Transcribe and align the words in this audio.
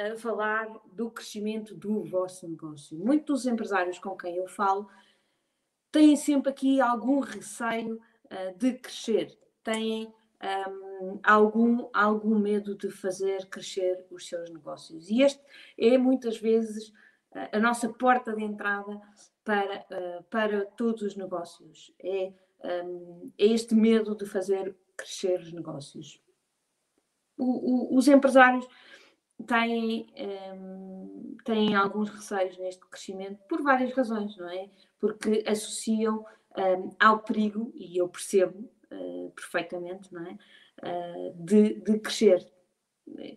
a 0.00 0.16
falar 0.16 0.66
do 0.92 1.10
crescimento 1.10 1.74
do 1.74 2.02
vosso 2.04 2.48
negócio. 2.48 2.98
Muitos 2.98 3.42
dos 3.42 3.52
empresários 3.52 3.98
com 3.98 4.16
quem 4.16 4.36
eu 4.36 4.48
falo 4.48 4.88
têm 5.92 6.16
sempre 6.16 6.50
aqui 6.50 6.80
algum 6.80 7.20
receio 7.20 7.96
uh, 7.96 8.56
de 8.56 8.74
crescer, 8.74 9.38
têm 9.62 10.12
um, 10.98 11.18
algum, 11.22 11.88
algum 11.92 12.38
medo 12.38 12.74
de 12.74 12.90
fazer 12.90 13.46
crescer 13.46 14.06
os 14.10 14.26
seus 14.26 14.50
negócios. 14.50 15.10
E 15.10 15.22
este 15.22 15.42
é 15.78 15.98
muitas 15.98 16.38
vezes 16.38 16.88
uh, 16.88 17.48
a 17.52 17.58
nossa 17.58 17.88
porta 17.88 18.34
de 18.34 18.42
entrada 18.42 19.00
para, 19.44 19.86
uh, 19.90 20.22
para 20.24 20.64
todos 20.64 21.02
os 21.02 21.16
negócios. 21.16 21.92
É, 21.98 22.32
um, 22.84 23.32
é 23.36 23.46
este 23.46 23.74
medo 23.74 24.14
de 24.14 24.24
fazer 24.26 24.74
crescer 24.96 25.40
os 25.40 25.52
negócios. 25.52 26.22
O, 27.36 27.94
o, 27.94 27.96
os 27.96 28.06
empresários 28.06 28.66
têm, 29.46 30.06
um, 30.54 31.36
têm 31.44 31.74
alguns 31.74 32.10
receios 32.10 32.56
neste 32.58 32.84
crescimento 32.86 33.38
por 33.48 33.62
várias 33.62 33.92
razões, 33.92 34.36
não 34.36 34.48
é? 34.48 34.68
Porque 34.98 35.44
associam 35.46 36.24
um, 36.56 36.90
ao 36.98 37.20
perigo, 37.20 37.72
e 37.74 37.96
eu 37.96 38.08
percebo 38.08 38.70
uh, 38.92 39.30
perfeitamente, 39.30 40.12
não 40.12 40.26
é? 40.26 40.38
Uh, 40.82 41.44
de, 41.44 41.74
de 41.80 41.98
crescer. 41.98 42.46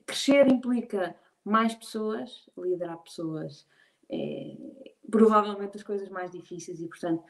Crescer 0.06 0.48
implica 0.48 1.16
mais 1.44 1.74
pessoas, 1.76 2.50
liderar 2.58 2.98
pessoas 2.98 3.68
é 4.10 4.56
provavelmente 5.10 5.78
as 5.78 5.84
coisas 5.84 6.10
mais 6.10 6.32
difíceis 6.32 6.80
e, 6.82 6.88
portanto, 6.88 7.24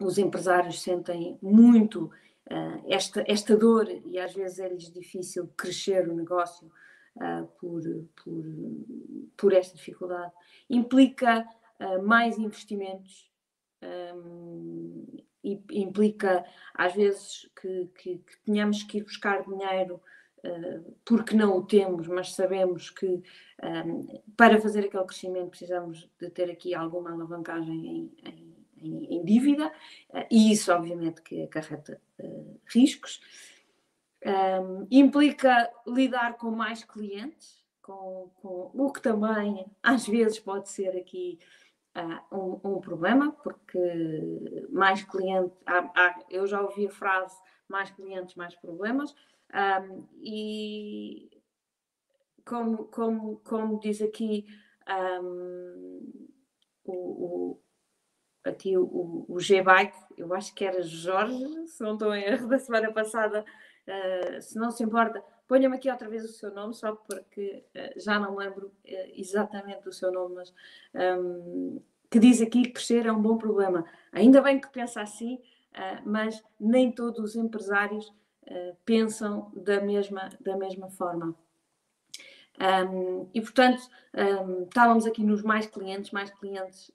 os 0.00 0.18
empresários 0.18 0.80
sentem 0.82 1.38
muito 1.42 2.06
uh, 2.50 2.84
esta, 2.86 3.24
esta 3.26 3.56
dor 3.56 3.88
e 4.06 4.18
às 4.18 4.32
vezes 4.32 4.58
é-lhes 4.58 4.92
difícil 4.92 5.48
crescer 5.56 6.08
o 6.08 6.14
negócio 6.14 6.70
uh, 7.16 7.46
por, 7.58 7.82
por, 8.16 8.44
por 9.36 9.52
esta 9.52 9.76
dificuldade. 9.76 10.32
Implica 10.68 11.46
uh, 11.80 12.02
mais 12.02 12.38
investimentos, 12.38 13.30
um, 13.82 15.04
e 15.42 15.62
implica 15.72 16.44
às 16.72 16.94
vezes 16.94 17.50
que, 17.60 17.90
que, 17.98 18.18
que, 18.18 18.38
tenhamos 18.46 18.82
que 18.82 18.98
ir 18.98 19.04
buscar 19.04 19.44
dinheiro 19.44 20.00
porque 21.06 21.34
não 21.34 21.56
o 21.56 21.62
temos, 21.64 22.06
mas 22.06 22.34
sabemos 22.34 22.90
que 22.90 23.22
um, 23.86 24.20
para 24.36 24.60
fazer 24.60 24.80
aquele 24.80 25.04
crescimento 25.04 25.48
precisamos 25.48 26.06
de 26.20 26.28
ter 26.28 26.50
aqui 26.50 26.74
alguma 26.74 27.12
alavancagem 27.12 27.86
em, 27.86 28.12
em, 28.76 29.16
em, 29.16 29.24
dívida, 29.24 29.72
e 30.30 30.52
isso 30.52 30.70
obviamente 30.70 31.22
que 31.22 31.42
acarreta 31.42 31.98
riscos. 32.66 33.22
Um, 34.24 34.86
implica 34.90 35.70
lidar 35.86 36.38
com 36.38 36.50
mais 36.50 36.82
clientes, 36.82 37.62
com, 37.82 38.30
com, 38.36 38.70
o 38.72 38.90
que 38.90 39.02
também 39.02 39.66
às 39.82 40.06
vezes 40.06 40.38
pode 40.38 40.70
ser 40.70 40.96
aqui 40.96 41.38
uh, 41.94 42.34
um, 42.34 42.76
um, 42.76 42.80
problema, 42.80 43.32
porque 43.32 44.66
mais 44.70 45.02
clientes, 45.04 45.54
eu 46.30 46.46
já 46.46 46.62
ouvi 46.62 46.86
a 46.86 46.90
frase 46.90 47.38
mais 47.68 47.90
clientes, 47.90 48.34
mais 48.34 48.54
problemas, 48.54 49.14
um, 49.52 50.06
e 50.22 51.30
como, 52.46 52.84
como, 52.86 53.36
como 53.44 53.78
diz 53.78 54.00
aqui 54.00 54.46
o, 56.84 56.92
o, 56.92 57.60
aqui 58.44 58.76
o, 58.76 59.26
o 59.28 59.40
G-Bike, 59.40 59.96
eu 60.16 60.32
acho 60.34 60.54
que 60.54 60.64
era 60.64 60.82
Jorge, 60.82 61.66
se 61.66 61.82
não 61.82 61.94
estou 61.94 62.14
em 62.14 62.22
erro, 62.22 62.48
da 62.48 62.58
semana 62.58 62.92
passada, 62.92 63.44
Uh, 63.86 64.40
se 64.40 64.58
não 64.58 64.70
se 64.70 64.82
importa, 64.82 65.22
ponha-me 65.46 65.76
aqui 65.76 65.90
outra 65.90 66.08
vez 66.08 66.24
o 66.24 66.28
seu 66.28 66.52
nome, 66.52 66.74
só 66.74 66.94
porque 66.94 67.64
uh, 67.74 68.00
já 68.00 68.18
não 68.18 68.36
lembro 68.36 68.68
uh, 68.68 69.12
exatamente 69.14 69.88
o 69.88 69.92
seu 69.92 70.10
nome, 70.10 70.36
mas 70.36 70.54
um, 70.94 71.80
que 72.10 72.18
diz 72.18 72.40
aqui 72.40 72.62
que 72.62 72.72
crescer 72.72 73.06
é 73.06 73.12
um 73.12 73.20
bom 73.20 73.36
problema. 73.36 73.84
Ainda 74.12 74.40
bem 74.40 74.60
que 74.60 74.68
pensa 74.68 75.02
assim, 75.02 75.40
mas 76.04 76.40
nem 76.60 76.92
todos 76.92 77.18
os 77.18 77.34
empresários 77.34 78.14
pensam 78.84 79.50
da 79.56 79.80
mesma, 79.80 80.28
da 80.40 80.56
mesma 80.56 80.88
forma. 80.88 81.34
Um, 82.60 83.28
e 83.34 83.40
portanto, 83.40 83.82
um, 84.46 84.62
estávamos 84.62 85.06
aqui 85.06 85.24
nos 85.24 85.42
mais 85.42 85.66
clientes, 85.66 86.12
mais 86.12 86.30
clientes 86.30 86.92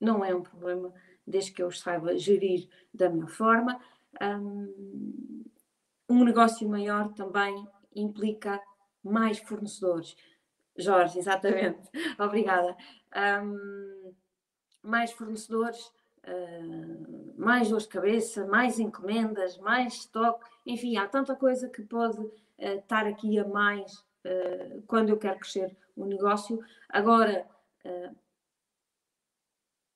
não 0.00 0.24
é 0.24 0.34
um 0.34 0.42
problema, 0.42 0.92
desde 1.26 1.52
que 1.52 1.62
eu 1.62 1.68
os 1.68 1.80
saiba 1.80 2.16
gerir 2.16 2.68
da 2.92 3.10
minha 3.10 3.26
forma. 3.26 3.78
Um, 4.20 5.41
um 6.08 6.24
negócio 6.24 6.68
maior 6.68 7.12
também 7.14 7.66
implica 7.94 8.60
mais 9.02 9.38
fornecedores. 9.38 10.16
Jorge, 10.76 11.18
exatamente. 11.18 11.88
Obrigada. 12.18 12.76
Um, 13.44 14.14
mais 14.82 15.12
fornecedores, 15.12 15.84
uh, 16.26 17.34
mais 17.36 17.68
dor 17.68 17.80
de 17.80 17.88
cabeça, 17.88 18.46
mais 18.46 18.78
encomendas, 18.78 19.58
mais 19.58 19.94
estoque, 19.94 20.48
enfim, 20.66 20.96
há 20.96 21.06
tanta 21.06 21.36
coisa 21.36 21.68
que 21.68 21.82
pode 21.82 22.18
uh, 22.18 22.32
estar 22.58 23.06
aqui 23.06 23.38
a 23.38 23.46
mais 23.46 23.98
uh, 24.24 24.82
quando 24.86 25.10
eu 25.10 25.18
quero 25.18 25.38
crescer 25.38 25.76
o 25.94 26.06
negócio. 26.06 26.58
Agora, 26.88 27.46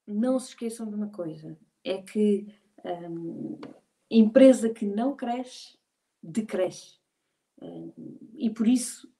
não 0.06 0.38
se 0.38 0.48
esqueçam 0.48 0.88
de 0.88 0.94
uma 0.94 1.08
coisa: 1.08 1.56
é 1.84 2.02
que 2.02 2.46
um, 2.84 3.58
empresa 4.10 4.68
que 4.68 4.86
não 4.86 5.16
cresce 5.16 5.78
decresce. 6.26 6.98
Eh, 7.60 7.92
e 8.34 8.50
por 8.50 8.66
isso 8.66 9.10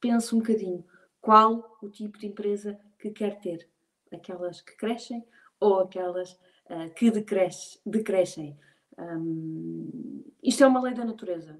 penso 0.00 0.36
um 0.36 0.38
bocadinho 0.38 0.84
qual 1.20 1.76
o 1.82 1.88
tipo 1.88 2.18
de 2.18 2.26
empresa 2.26 2.78
que 2.98 3.10
quer 3.10 3.40
ter. 3.40 3.68
Aquelas 4.12 4.60
que 4.60 4.76
crescem 4.76 5.26
ou 5.58 5.80
aquelas 5.80 6.32
uh, 6.70 6.92
que 6.94 7.10
decresce, 7.10 7.80
decrescem. 7.84 8.56
Um, 8.96 10.22
isto 10.42 10.62
é 10.62 10.66
uma 10.66 10.80
lei 10.80 10.94
da 10.94 11.04
natureza. 11.04 11.58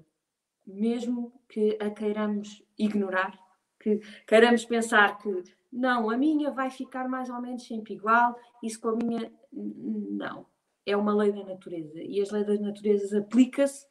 Mesmo 0.65 1.33
que 1.49 1.77
a 1.81 1.89
queiramos 1.89 2.63
ignorar, 2.77 3.37
que 3.79 3.99
queiramos 4.25 4.65
pensar 4.65 5.17
que 5.17 5.43
não, 5.71 6.09
a 6.09 6.17
minha 6.17 6.51
vai 6.51 6.69
ficar 6.69 7.07
mais 7.09 7.29
ou 7.29 7.41
menos 7.41 7.65
sempre 7.67 7.93
igual, 7.93 8.39
isso 8.63 8.79
com 8.79 8.89
a 8.89 8.95
minha. 8.95 9.31
Não. 9.51 10.45
É 10.85 10.95
uma 10.95 11.13
lei 11.13 11.33
da 11.33 11.43
natureza. 11.43 12.01
E 12.01 12.21
as 12.21 12.31
leis 12.31 12.47
da 12.47 12.55
natureza 12.55 13.19
aplicam-se 13.19 13.85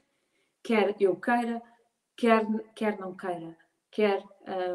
quer 0.66 0.96
eu 0.98 1.14
queira, 1.14 1.62
quer, 2.16 2.44
quer 2.74 2.98
não 2.98 3.16
queira, 3.16 3.56
quer, 3.88 4.20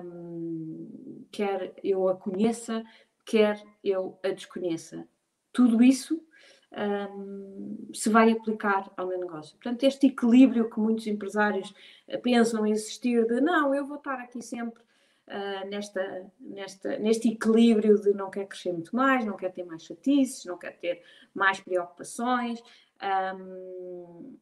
um, 0.02 1.28
quer 1.30 1.74
eu 1.84 2.08
a 2.08 2.16
conheça, 2.16 2.82
quer 3.26 3.62
eu 3.84 4.18
a 4.24 4.30
desconheça. 4.30 5.06
Tudo 5.52 5.84
isso 5.84 6.26
um, 6.72 7.90
se 7.94 8.10
vai 8.10 8.32
aplicar 8.32 8.90
ao 8.96 9.06
meu 9.06 9.20
negócio. 9.20 9.58
Portanto, 9.58 9.84
este 9.84 10.08
equilíbrio 10.08 10.70
que 10.70 10.80
muitos 10.80 11.08
empresários 11.08 11.74
eh, 12.08 12.18
pensam 12.18 12.66
existir 12.66 13.28
de 13.28 13.42
não, 13.42 13.76
eu 13.76 13.86
vou 13.86 13.98
estar 13.98 14.18
aqui 14.18 14.42
sempre 14.42 14.82
uh, 15.28 15.70
nesta, 15.70 16.32
nesta, 16.40 16.98
neste 17.00 17.34
equilíbrio 17.34 18.00
de 18.00 18.14
não 18.14 18.30
quer 18.30 18.48
crescer 18.48 18.72
muito 18.72 18.96
mais, 18.96 19.26
não 19.26 19.36
quer 19.36 19.52
ter 19.52 19.66
mais 19.66 19.84
chatices, 19.84 20.46
não 20.46 20.58
quer 20.58 20.80
ter 20.80 21.04
mais 21.34 21.60
preocupações. 21.60 22.64
Um, 23.36 24.38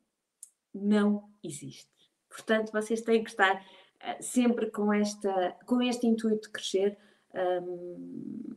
não 0.73 1.29
existe. 1.43 1.89
Portanto, 2.29 2.71
vocês 2.71 3.01
têm 3.01 3.23
que 3.23 3.29
estar 3.29 3.55
uh, 3.55 4.23
sempre 4.23 4.69
com, 4.69 4.93
esta, 4.93 5.57
com 5.65 5.81
este 5.81 6.07
intuito 6.07 6.43
de 6.43 6.49
crescer 6.49 6.97
um, 7.33 8.55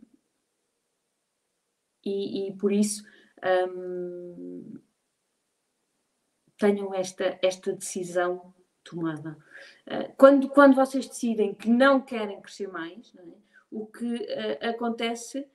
e, 2.05 2.49
e, 2.49 2.57
por 2.57 2.73
isso 2.73 3.05
um, 3.69 4.81
tenham 6.59 6.93
esta, 6.95 7.39
esta 7.43 7.73
decisão 7.73 8.55
tomada. 8.85 9.39
Uh, 9.87 10.13
quando, 10.17 10.49
quando 10.49 10.75
vocês 10.75 11.07
decidem 11.07 11.55
que 11.55 11.71
não 11.71 12.01
querem 12.01 12.41
crescer 12.41 12.69
mais, 12.69 13.15
é? 13.17 13.23
o 13.71 13.87
que 13.87 14.15
uh, 14.15 14.69
acontece 14.69 15.49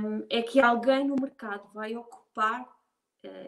um, 0.00 0.26
é 0.28 0.42
que 0.42 0.60
alguém 0.60 1.06
no 1.06 1.16
mercado 1.16 1.68
vai 1.72 1.96
ocupar 1.96 2.76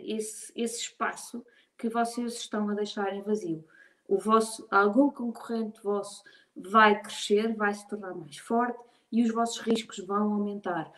esse, 0.02 0.52
esse 0.56 0.80
espaço 0.80 1.44
que 1.78 1.88
vocês 1.88 2.34
estão 2.34 2.68
a 2.68 2.74
deixarem 2.74 3.22
vazio. 3.22 3.64
O 4.06 4.18
vosso, 4.18 4.66
algum 4.70 5.10
concorrente 5.10 5.80
vosso 5.82 6.24
vai 6.56 7.00
crescer, 7.00 7.54
vai 7.54 7.72
se 7.72 7.86
tornar 7.88 8.14
mais 8.14 8.36
forte 8.38 8.78
e 9.12 9.22
os 9.22 9.32
vossos 9.32 9.60
riscos 9.60 9.98
vão 9.98 10.32
aumentar. 10.34 10.92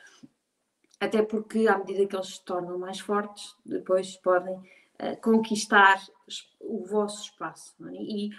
Até 0.99 1.23
porque, 1.23 1.69
à 1.69 1.79
medida 1.79 2.07
que 2.07 2.17
eles 2.17 2.37
se 2.37 2.45
tornam 2.45 2.79
mais 2.79 3.01
fortes, 3.01 3.55
depois 3.65 4.17
podem 4.17 4.55
uh, 4.55 5.21
conquistar 5.23 6.03
o 6.61 6.85
vosso 6.85 7.25
espaço. 7.25 7.75
É? 7.89 7.95
E, 7.95 8.31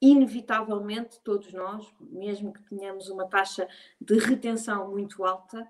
inevitavelmente, 0.00 1.20
todos 1.22 1.52
nós, 1.52 1.86
mesmo 2.00 2.52
que 2.52 2.62
tenhamos 2.64 3.08
uma 3.08 3.26
taxa 3.26 3.68
de 4.00 4.18
retenção 4.18 4.90
muito 4.90 5.24
alta, 5.24 5.66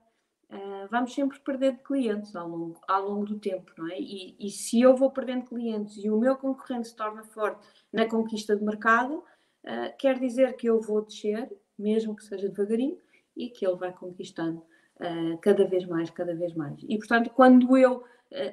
uh, 0.51 0.89
vamos 0.91 1.15
sempre 1.15 1.39
perdendo 1.41 1.79
clientes 1.79 2.35
ao 2.37 2.49
longo, 2.49 2.81
ao 2.87 3.09
longo 3.09 3.25
do 3.25 3.39
tempo, 3.39 3.73
não 3.79 3.89
é? 3.89 3.99
E, 3.99 4.37
e, 4.39 4.51
se 4.51 4.81
eu 4.81 4.97
vou 4.97 5.11
perdendo 5.11 5.47
clientes 5.47 5.97
e 5.97 6.11
o 6.11 6.19
meu 6.19 6.37
concorrente 6.37 6.89
se 6.89 6.97
torna 6.97 7.23
forte 7.25 7.67
na 7.93 8.07
conquista 8.07 8.57
de 8.57 8.65
mercado, 8.65 9.25
uh, 9.65 9.97
quer 9.99 10.19
dizer 10.19 10.57
que 10.57 10.69
eu 10.69 10.81
vou 10.81 11.03
descer 11.03 11.51
mesmo 11.79 12.15
que 12.15 12.25
seja 12.25 12.49
devagarinho, 12.49 12.99
e 13.35 13.49
que 13.49 13.67
ele 13.67 13.77
vai 13.77 13.91
conquistando 13.91 14.59
uh, 14.97 15.39
cada 15.41 15.65
vez 15.67 15.87
mais, 15.87 16.11
cada 16.11 16.35
vez 16.35 16.55
mais. 16.55 16.79
E, 16.87 16.99
portanto, 16.99 17.31
quando 17.31 17.77
eu 17.77 18.05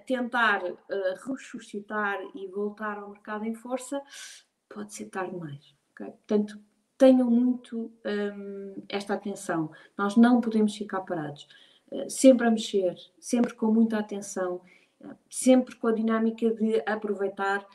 tentar 0.08 0.64
ressuscitar 1.28 2.18
e 2.34 2.48
voltar 2.48 2.98
ao 2.98 3.12
mercado 3.12 3.46
em 3.46 3.54
força, 3.54 4.02
pode 4.68 4.92
ser 4.92 5.06
tarde 5.06 5.34
demais. 5.34 5.76
Okay? 5.92 6.08
Portanto, 6.08 6.60
tenham 6.98 7.30
muito 7.30 7.92
um, 8.06 8.84
esta 8.90 9.14
atenção. 9.14 9.72
Nós 9.98 10.16
não 10.16 10.42
podemos 10.42 10.76
ficar 10.76 11.02
parados. 11.02 11.48
Sempre 12.10 12.48
a 12.48 12.52
mexer, 12.52 12.96
sempre 13.20 13.54
com 13.54 13.68
muita 13.68 13.98
atenção, 13.98 14.62
sempre 15.30 15.76
com 15.76 15.88
a 15.88 15.94
dinâmica 15.94 16.54
de 16.54 16.82
aproveitar 16.86 17.66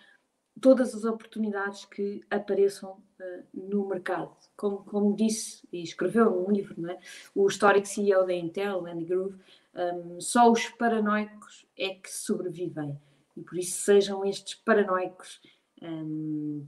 todas 0.60 0.94
as 0.94 1.04
oportunidades 1.04 1.84
que 1.84 2.20
apareçam 2.30 2.92
uh, 2.92 3.44
no 3.52 3.88
mercado. 3.88 4.36
Como, 4.56 4.78
como, 4.84 5.16
disse 5.16 5.66
e 5.72 5.82
escreveu 5.82 6.30
num 6.30 6.50
livro, 6.50 6.88
é? 6.90 6.98
o 7.34 7.46
histórico 7.46 7.86
CEO 7.86 8.26
da 8.26 8.34
Intel, 8.34 8.86
Andy 8.86 9.04
Grove, 9.04 9.38
um, 9.74 10.20
só 10.20 10.50
os 10.50 10.68
paranoicos 10.68 11.66
é 11.76 11.94
que 11.94 12.10
sobrevivem. 12.10 12.98
E 13.36 13.40
por 13.40 13.58
isso 13.58 13.80
sejam 13.80 14.24
estes 14.24 14.54
paranoicos 14.56 15.40
um, 15.80 16.66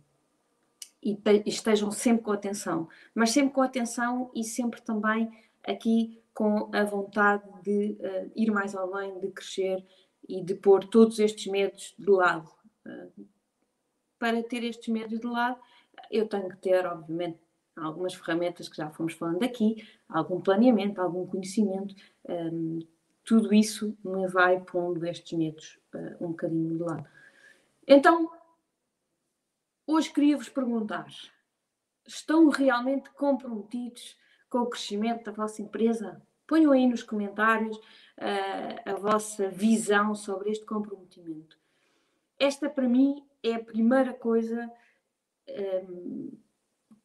e, 1.02 1.18
estejam 1.44 1.90
sempre 1.90 2.24
com 2.24 2.32
atenção. 2.32 2.88
Mas 3.14 3.30
sempre 3.30 3.52
com 3.52 3.60
atenção 3.60 4.30
e 4.34 4.42
sempre 4.42 4.80
também 4.80 5.30
aqui 5.62 6.22
com 6.34 6.68
a 6.74 6.84
vontade 6.84 7.44
de 7.62 7.96
uh, 8.00 8.32
ir 8.34 8.50
mais 8.50 8.74
além, 8.74 9.20
de 9.20 9.30
crescer 9.30 9.86
e 10.28 10.42
de 10.42 10.54
pôr 10.54 10.84
todos 10.84 11.18
estes 11.20 11.46
medos 11.46 11.94
de 11.96 12.10
lado. 12.10 12.50
Uh, 12.84 13.26
para 14.18 14.42
ter 14.42 14.64
estes 14.64 14.88
medos 14.88 15.20
de 15.20 15.26
lado, 15.26 15.58
eu 16.10 16.28
tenho 16.28 16.48
que 16.48 16.56
ter, 16.56 16.84
obviamente, 16.86 17.38
algumas 17.76 18.14
ferramentas 18.14 18.68
que 18.68 18.76
já 18.76 18.90
fomos 18.90 19.14
falando 19.14 19.42
aqui, 19.42 19.86
algum 20.08 20.40
planeamento, 20.40 21.00
algum 21.00 21.26
conhecimento, 21.26 21.94
um, 22.28 22.80
tudo 23.24 23.54
isso 23.54 23.96
me 24.04 24.26
vai 24.28 24.60
pondo 24.60 25.04
estes 25.06 25.36
medos 25.36 25.78
uh, 25.94 26.24
um 26.24 26.28
bocadinho 26.28 26.76
de 26.76 26.82
lado. 26.82 27.08
Então, 27.86 28.30
hoje 29.86 30.12
queria-vos 30.12 30.48
perguntar: 30.48 31.06
estão 32.06 32.48
realmente 32.48 33.10
comprometidos 33.10 34.16
com 34.54 34.60
o 34.60 34.66
crescimento 34.66 35.24
da 35.24 35.32
vossa 35.32 35.60
empresa? 35.60 36.22
Ponham 36.46 36.70
aí 36.70 36.86
nos 36.86 37.02
comentários 37.02 37.76
uh, 37.76 38.88
a 38.88 38.94
vossa 38.94 39.48
visão 39.48 40.14
sobre 40.14 40.52
este 40.52 40.64
comprometimento. 40.64 41.58
Esta, 42.38 42.70
para 42.70 42.88
mim, 42.88 43.26
é 43.42 43.54
a 43.54 43.64
primeira 43.64 44.14
coisa 44.14 44.70
um, 45.90 46.38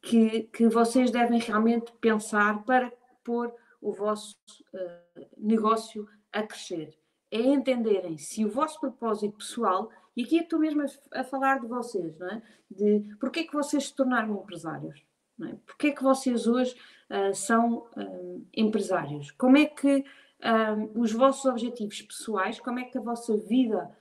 que, 0.00 0.44
que 0.44 0.68
vocês 0.68 1.10
devem 1.10 1.40
realmente 1.40 1.92
pensar 2.00 2.62
para 2.62 2.92
pôr 3.24 3.52
o 3.80 3.92
vosso 3.92 4.36
uh, 4.72 5.26
negócio 5.36 6.06
a 6.32 6.44
crescer. 6.44 6.96
É 7.32 7.40
entenderem 7.40 8.16
se 8.16 8.44
o 8.44 8.48
vosso 8.48 8.78
propósito 8.78 9.38
pessoal, 9.38 9.90
e 10.16 10.22
aqui 10.22 10.38
estou 10.38 10.60
mesmo 10.60 10.82
a, 10.82 11.20
a 11.20 11.24
falar 11.24 11.58
de 11.58 11.66
vocês, 11.66 12.16
não 12.16 12.28
é? 12.28 12.42
De 12.70 13.16
porque 13.18 13.40
é 13.40 13.44
que 13.44 13.52
vocês 13.52 13.86
se 13.86 13.94
tornaram 13.96 14.40
empresários? 14.40 15.04
Não 15.36 15.48
é? 15.48 15.58
É 15.82 15.90
que 15.90 16.02
vocês 16.02 16.46
hoje 16.46 16.76
uh, 17.10 17.34
são 17.34 17.86
um, 17.96 18.44
empresários? 18.54 19.30
Como 19.32 19.56
é 19.56 19.66
que 19.66 20.04
um, 20.42 21.00
os 21.00 21.12
vossos 21.12 21.44
objetivos 21.44 22.00
pessoais, 22.02 22.58
como 22.58 22.78
é 22.78 22.84
que 22.84 22.96
a 22.96 23.02
vossa 23.02 23.36
vida 23.36 23.94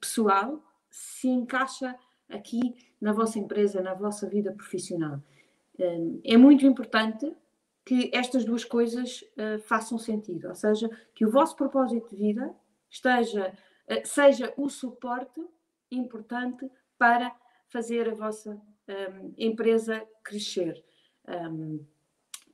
pessoal 0.00 0.60
se 0.90 1.28
encaixa 1.28 1.96
aqui 2.28 2.74
na 3.00 3.12
vossa 3.12 3.38
empresa, 3.38 3.80
na 3.80 3.94
vossa 3.94 4.28
vida 4.28 4.52
profissional. 4.52 5.22
É 6.24 6.36
muito 6.36 6.66
importante 6.66 7.34
que 7.84 8.10
estas 8.12 8.44
duas 8.44 8.64
coisas 8.64 9.22
uh, 9.36 9.58
façam 9.60 9.96
sentido, 9.98 10.48
ou 10.48 10.54
seja, 10.54 10.90
que 11.14 11.24
o 11.24 11.30
vosso 11.30 11.56
propósito 11.56 12.10
de 12.10 12.16
vida 12.16 12.54
esteja, 12.90 13.56
uh, 13.88 14.06
seja 14.06 14.52
o 14.56 14.68
suporte 14.68 15.40
importante 15.90 16.70
para 16.98 17.34
fazer 17.68 18.08
a 18.08 18.14
vossa 18.14 18.60
um, 18.86 19.32
empresa 19.38 20.06
crescer, 20.22 20.84
um, 21.30 21.84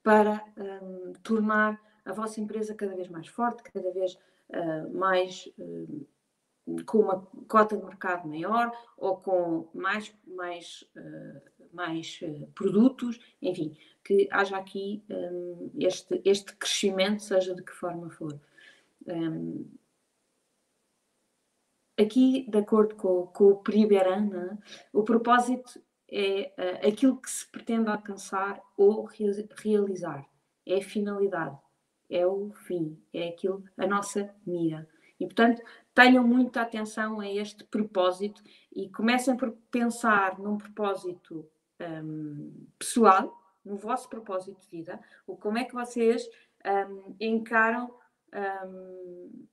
para 0.02 0.44
um, 0.56 1.12
tornar 1.22 1.80
a 2.04 2.12
vossa 2.12 2.40
empresa 2.40 2.74
cada 2.74 2.94
vez 2.94 3.08
mais 3.08 3.26
forte, 3.26 3.62
cada 3.62 3.90
vez 3.92 4.14
uh, 4.50 4.96
mais 4.96 5.48
com 6.84 6.98
uma 6.98 7.20
cota 7.48 7.76
de 7.76 7.84
mercado 7.84 8.28
maior 8.28 8.72
ou 8.96 9.16
com 9.16 9.68
mais, 9.72 10.12
mais, 10.26 10.84
uh, 10.96 11.40
mais 11.72 12.20
uh, 12.22 12.46
produtos, 12.54 13.20
enfim, 13.40 13.76
que 14.04 14.28
haja 14.30 14.56
aqui 14.56 15.02
um, 15.08 15.70
este, 15.78 16.20
este 16.24 16.54
crescimento, 16.56 17.22
seja 17.22 17.54
de 17.54 17.62
que 17.62 17.72
forma 17.72 18.10
for. 18.10 18.38
Um, 19.06 19.70
aqui, 21.96 22.46
de 22.48 22.58
acordo 22.58 22.96
com, 22.96 23.26
com 23.28 23.44
o 23.44 23.56
Priberan, 23.56 24.26
né, 24.26 24.58
o 24.92 25.04
propósito 25.04 25.80
é 26.10 26.52
uh, 26.56 26.88
aquilo 26.88 27.20
que 27.20 27.30
se 27.30 27.46
pretende 27.50 27.90
alcançar 27.90 28.60
ou 28.76 29.04
re 29.04 29.26
realizar, 29.62 30.24
é 30.64 30.78
a 30.78 30.82
finalidade, 30.82 31.58
é 32.08 32.26
o 32.26 32.50
fim, 32.52 33.00
é 33.12 33.28
aquilo, 33.28 33.64
a 33.76 33.86
nossa 33.86 34.34
mira. 34.46 34.88
E, 35.18 35.24
portanto, 35.24 35.62
tenham 35.94 36.26
muita 36.26 36.60
atenção 36.60 37.20
a 37.20 37.28
este 37.28 37.64
propósito 37.64 38.42
e 38.74 38.88
comecem 38.90 39.36
por 39.36 39.52
pensar 39.70 40.38
num 40.38 40.58
propósito 40.58 41.48
um, 41.80 42.66
pessoal, 42.78 43.34
no 43.64 43.76
vosso 43.76 44.08
propósito 44.08 44.60
de 44.60 44.68
vida, 44.68 45.00
ou 45.26 45.36
como 45.36 45.58
é 45.58 45.64
que 45.64 45.74
vocês 45.74 46.28
um, 46.64 47.16
encaram, 47.20 47.92
um, 48.64 49.46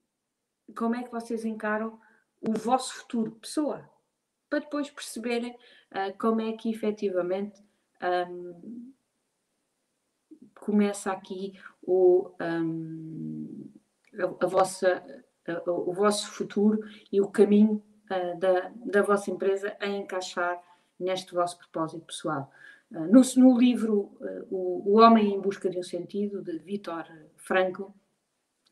como 0.76 0.94
é 0.94 1.02
que 1.02 1.10
vocês 1.10 1.44
encaram 1.44 1.98
o 2.40 2.52
vosso 2.52 2.94
futuro 2.94 3.32
pessoa, 3.32 3.88
para 4.50 4.60
depois 4.60 4.90
perceberem 4.90 5.56
uh, 5.94 6.16
como 6.18 6.40
é 6.40 6.52
que 6.52 6.70
efetivamente 6.70 7.62
um, 8.02 8.92
começa 10.54 11.12
aqui 11.12 11.58
o, 11.82 12.30
um, 12.40 13.70
a, 14.18 14.44
a, 14.44 14.48
vossa 14.48 15.04
o 15.66 15.92
vosso 15.92 16.30
futuro 16.30 16.80
e 17.12 17.20
o 17.20 17.28
caminho 17.28 17.82
uh, 18.10 18.38
da, 18.38 18.72
da 18.74 19.02
vossa 19.02 19.30
empresa 19.30 19.76
a 19.78 19.86
encaixar 19.86 20.60
neste 20.98 21.34
vosso 21.34 21.58
propósito 21.58 22.04
pessoal. 22.04 22.50
No, 22.90 23.22
no, 23.36 23.58
livro 23.58 24.16
o, 24.50 24.92
o, 24.92 25.00
Homem 25.00 25.34
em 25.34 25.40
Busca 25.40 25.68
de 25.68 25.78
um 25.78 25.82
Sentido, 25.82 26.40
de 26.42 26.58
Viktor 26.58 27.04
Frankl, 27.36 27.86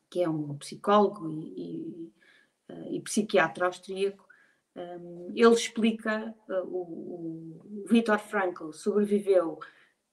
que 0.09 0.23
é 0.23 0.29
um 0.29 0.55
psicólogo 0.57 1.29
e, 1.29 2.13
e, 2.69 2.95
e 2.95 3.01
psiquiatra 3.01 3.65
austríaco, 3.65 4.25
um, 4.75 5.31
ele 5.35 5.53
explica, 5.53 6.33
o, 6.49 7.83
o 7.83 7.85
Viktor 7.87 8.19
Frankl 8.19 8.71
sobreviveu 8.71 9.59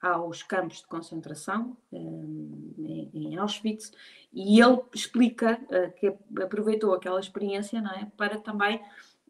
aos 0.01 0.43
campos 0.43 0.79
de 0.79 0.87
concentração 0.87 1.77
em, 1.93 3.11
em 3.13 3.37
Auschwitz 3.37 3.93
e 4.33 4.61
ele 4.61 4.81
explica 4.95 5.61
uh, 5.65 5.93
que 5.93 6.15
aproveitou 6.43 6.95
aquela 6.95 7.21
experiência 7.21 7.81
não 7.81 7.91
é, 7.91 8.11
para 8.17 8.39
também 8.39 8.81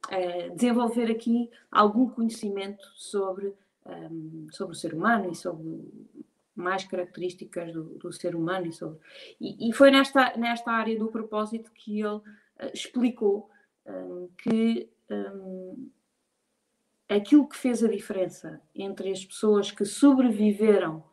uh, 0.07 0.55
desenvolver 0.55 1.11
aqui 1.11 1.51
algum 1.71 2.09
conhecimento 2.09 2.87
sobre, 2.95 3.53
um, 3.85 4.47
sobre 4.53 4.75
o 4.75 4.79
ser 4.79 4.95
humano 4.95 5.31
e 5.31 5.35
sobre 5.35 5.85
mais 6.55 6.85
características 6.85 7.73
do, 7.73 7.85
do 7.99 8.13
ser 8.13 8.37
humano 8.37 8.67
e, 8.67 8.73
sobre, 8.73 8.99
e, 9.41 9.71
e, 9.71 9.73
foi 9.73 9.91
nesta, 9.91 10.37
nesta 10.37 10.71
área 10.71 10.97
do 10.97 11.09
propósito 11.09 11.73
que 11.73 12.01
ele 12.01 12.17
uh, 12.17 12.23
explicou 12.73 13.51
um, 13.87 14.29
que 14.39 14.89
um, 15.11 15.91
ehm, 17.09 17.17
aquilo 17.17 17.49
que 17.49 17.57
fez 17.57 17.83
a 17.83 17.89
diferença 17.89 18.61
entre 18.75 19.11
as 19.11 19.25
pessoas 19.25 19.71
que 19.73 19.85
sobreviveram 19.85 21.05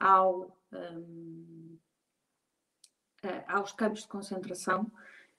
ao, 0.00 0.56
um, 0.72 1.78
aos 3.46 3.72
campos 3.72 4.02
de 4.02 4.08
concentração, 4.08 4.90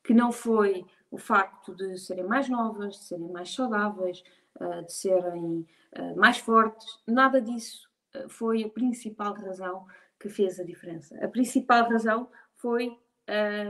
que 0.04 0.14
não 0.14 0.32
foi 0.32 0.86
o 1.10 1.18
facto 1.18 1.74
de 1.74 1.98
serem 1.98 2.24
mais 2.24 2.48
novas, 2.48 3.00
de 3.00 3.06
serem 3.06 3.32
mais 3.32 3.54
saudáveis, 3.54 4.24
uh, 4.60 4.84
de 4.86 4.94
serem 4.94 5.68
uh, 5.98 6.16
mais 6.16 6.38
fortes, 6.38 7.02
nada 7.08 7.42
disso 7.42 7.90
uh, 8.16 8.30
foi 8.30 8.64
a 8.64 8.70
principal 8.70 9.34
razão 9.34 9.86
que 10.20 10.30
fez 10.30 10.60
a 10.60 10.64
diferença. 10.64 11.18
A 11.24 11.28
principal 11.28 11.90
razão 11.90 12.30
foi, 12.56 12.98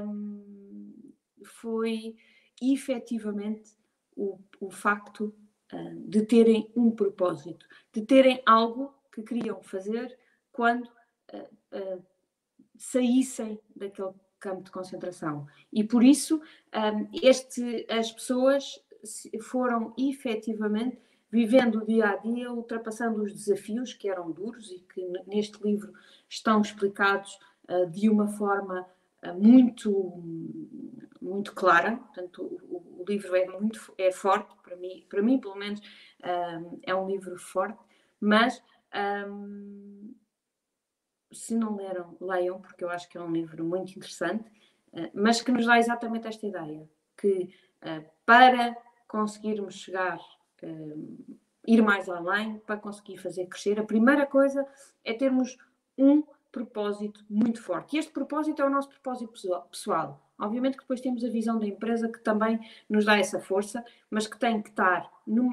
um, 0.06 1.14
foi 1.44 2.16
efetivamente 2.62 3.75
o, 4.16 4.40
o 4.60 4.70
facto 4.70 5.34
de 6.06 6.22
terem 6.22 6.72
um 6.76 6.92
propósito, 6.92 7.66
de 7.92 8.02
terem 8.04 8.42
algo 8.46 8.94
que 9.12 9.24
queriam 9.24 9.64
fazer 9.64 10.18
quando 10.52 10.86
uh, 11.34 11.98
uh, 11.98 12.06
saíssem 12.78 13.60
daquele 13.76 14.14
campo 14.40 14.64
de 14.64 14.72
concentração. 14.72 15.48
E 15.72 15.84
por 15.84 16.04
isso 16.04 16.38
um, 16.38 17.10
este, 17.22 17.86
as 17.90 18.12
pessoas 18.12 18.80
foram 19.42 19.94
efetivamente 19.98 21.00
vivendo 21.32 21.80
o 21.80 21.86
dia 21.86 22.10
a 22.10 22.16
dia, 22.16 22.52
ultrapassando 22.52 23.22
os 23.22 23.34
desafios 23.34 23.94
que 23.94 24.10
eram 24.10 24.32
duros 24.32 24.72
e 24.72 24.80
que 24.80 25.06
neste 25.28 25.62
livro 25.64 25.92
estão 26.30 26.62
explicados 26.62 27.38
uh, 27.70 27.90
de 27.90 28.10
uma 28.10 28.28
forma 28.28 28.82
uh, 28.82 28.86
muito, 29.34 30.24
muito 31.22 31.54
clara. 31.54 31.98
Portanto, 31.98 32.44
o, 32.44 33.02
o, 33.02 33.06
livro 33.08 33.36
é 33.36 33.46
muito 33.46 33.94
é 33.98 34.12
forte, 34.12 34.54
para 34.64 34.76
mim, 34.76 35.06
para 35.10 35.22
mim 35.22 35.40
pelo 35.40 35.56
menos, 35.56 35.80
uh, 35.80 36.80
é 36.84 36.96
um 36.96 37.08
livro 37.08 37.38
forte, 37.38 37.80
mas 38.20 38.62
um, 39.28 40.14
se 41.32 41.56
não 41.56 41.76
leram, 41.76 42.18
leiam, 42.20 42.62
porque 42.62 42.84
eu 42.84 42.90
acho 42.90 43.10
que 43.10 43.18
é 43.18 43.22
um 43.22 43.32
livro 43.32 43.64
muito 43.64 43.92
interessante, 43.92 44.50
mas 45.14 45.42
que 45.42 45.52
nos 45.52 45.66
dá 45.66 45.78
exatamente 45.78 46.26
esta 46.26 46.48
ideia, 46.48 46.90
que 47.18 47.54
para 48.26 48.74
conseguirmos 49.06 49.76
chegar 49.76 50.18
ir 51.68 51.82
mais 51.82 52.08
além, 52.10 52.60
para 52.60 52.78
conseguir 52.78 53.18
fazer 53.18 53.48
crescer, 53.48 53.80
a 53.80 53.84
primeira 53.84 54.26
coisa 54.26 54.66
é 55.04 55.14
termos 55.14 55.58
um 55.98 56.24
propósito 56.56 57.26
muito 57.30 57.62
forte. 57.62 57.98
E 57.98 58.00
este 58.00 58.14
propósito 58.14 58.62
é 58.62 58.66
o 58.66 58.70
nosso 58.70 58.88
propósito 58.88 59.34
pessoal. 59.70 60.22
Obviamente 60.40 60.78
que 60.78 60.84
depois 60.84 61.02
temos 61.02 61.22
a 61.26 61.30
visão 61.30 61.60
da 61.60 61.68
empresa 61.68 62.08
que 62.08 62.20
também 62.20 62.58
nos 62.90 63.04
dá 63.04 63.18
essa 63.18 63.42
força, 63.42 63.84
mas 64.10 64.26
que 64.26 64.40
tem 64.40 64.62
que 64.62 64.70
estar 64.70 65.12
num, 65.28 65.50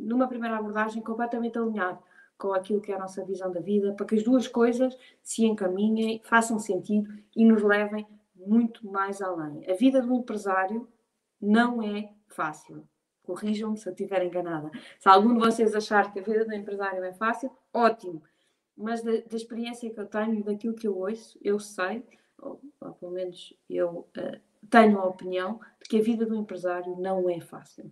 numa 0.00 0.26
primeira 0.26 0.56
abordagem 0.56 1.00
completamente 1.00 1.56
alinhado 1.56 2.00
com 2.36 2.52
aquilo 2.52 2.80
que 2.80 2.90
é 2.90 2.96
a 2.96 2.98
nossa 2.98 3.24
visão 3.24 3.52
da 3.52 3.60
vida, 3.60 3.92
para 3.92 4.04
que 4.04 4.16
as 4.16 4.24
duas 4.24 4.48
coisas 4.48 4.98
se 5.22 5.44
encaminhem, 5.44 6.20
façam 6.24 6.58
sentido 6.58 7.08
e 7.36 7.44
nos 7.44 7.62
levem 7.62 8.04
muito 8.34 8.84
mais 8.90 9.22
além. 9.22 9.64
A 9.70 9.74
vida 9.74 10.02
do 10.02 10.12
empresário 10.12 10.88
não 11.40 11.80
é 11.80 12.12
fácil. 12.26 12.84
Corrijam-me 13.22 13.76
se 13.76 13.88
eu 13.88 13.92
estiver 13.92 14.24
enganada. 14.24 14.72
Se 14.98 15.08
algum 15.08 15.34
de 15.34 15.38
vocês 15.38 15.72
achar 15.72 16.12
que 16.12 16.18
a 16.18 16.22
vida 16.22 16.44
do 16.44 16.52
empresário 16.52 17.04
é 17.04 17.12
fácil, 17.12 17.48
ótimo. 17.72 18.20
Mas 18.76 19.02
da, 19.02 19.12
da 19.12 19.36
experiência 19.36 19.90
que 19.90 20.00
eu 20.00 20.06
tenho 20.06 20.34
e 20.34 20.42
daquilo 20.42 20.74
que 20.74 20.86
eu 20.86 20.96
ouço, 20.96 21.38
eu 21.42 21.58
sei, 21.58 22.04
ou, 22.38 22.60
ou 22.80 22.92
pelo 22.94 23.12
menos 23.12 23.54
eu 23.68 24.08
uh, 24.16 24.40
tenho 24.70 24.98
a 24.98 25.04
opinião, 25.04 25.60
de 25.82 25.88
que 25.88 25.98
a 25.98 26.02
vida 26.02 26.24
do 26.24 26.34
empresário 26.34 26.96
não 26.96 27.28
é 27.28 27.40
fácil. 27.40 27.90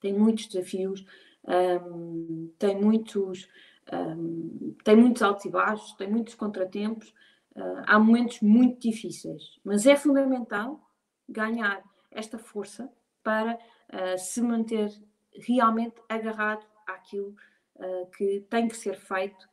Tem 0.00 0.12
muitos 0.12 0.46
desafios, 0.46 1.04
um, 1.46 2.52
tem 2.58 2.80
muitos. 2.80 3.48
Um, 3.90 4.76
tem 4.84 4.94
muitos 4.94 5.22
altos 5.22 5.46
e 5.46 5.50
baixos, 5.50 5.94
tem 5.94 6.10
muitos 6.10 6.34
contratempos, 6.34 7.08
uh, 7.56 7.82
há 7.86 7.98
momentos 7.98 8.42
muito 8.42 8.78
difíceis, 8.80 9.58
mas 9.64 9.86
é 9.86 9.96
fundamental 9.96 10.78
ganhar 11.26 11.82
esta 12.10 12.38
força 12.38 12.92
para 13.22 13.54
uh, 13.54 14.18
se 14.18 14.42
manter 14.42 14.90
realmente 15.32 15.94
agarrado 16.06 16.66
àquilo 16.86 17.34
uh, 17.76 18.10
que 18.16 18.40
tem 18.50 18.68
que 18.68 18.76
ser 18.76 18.96
feito 18.98 19.48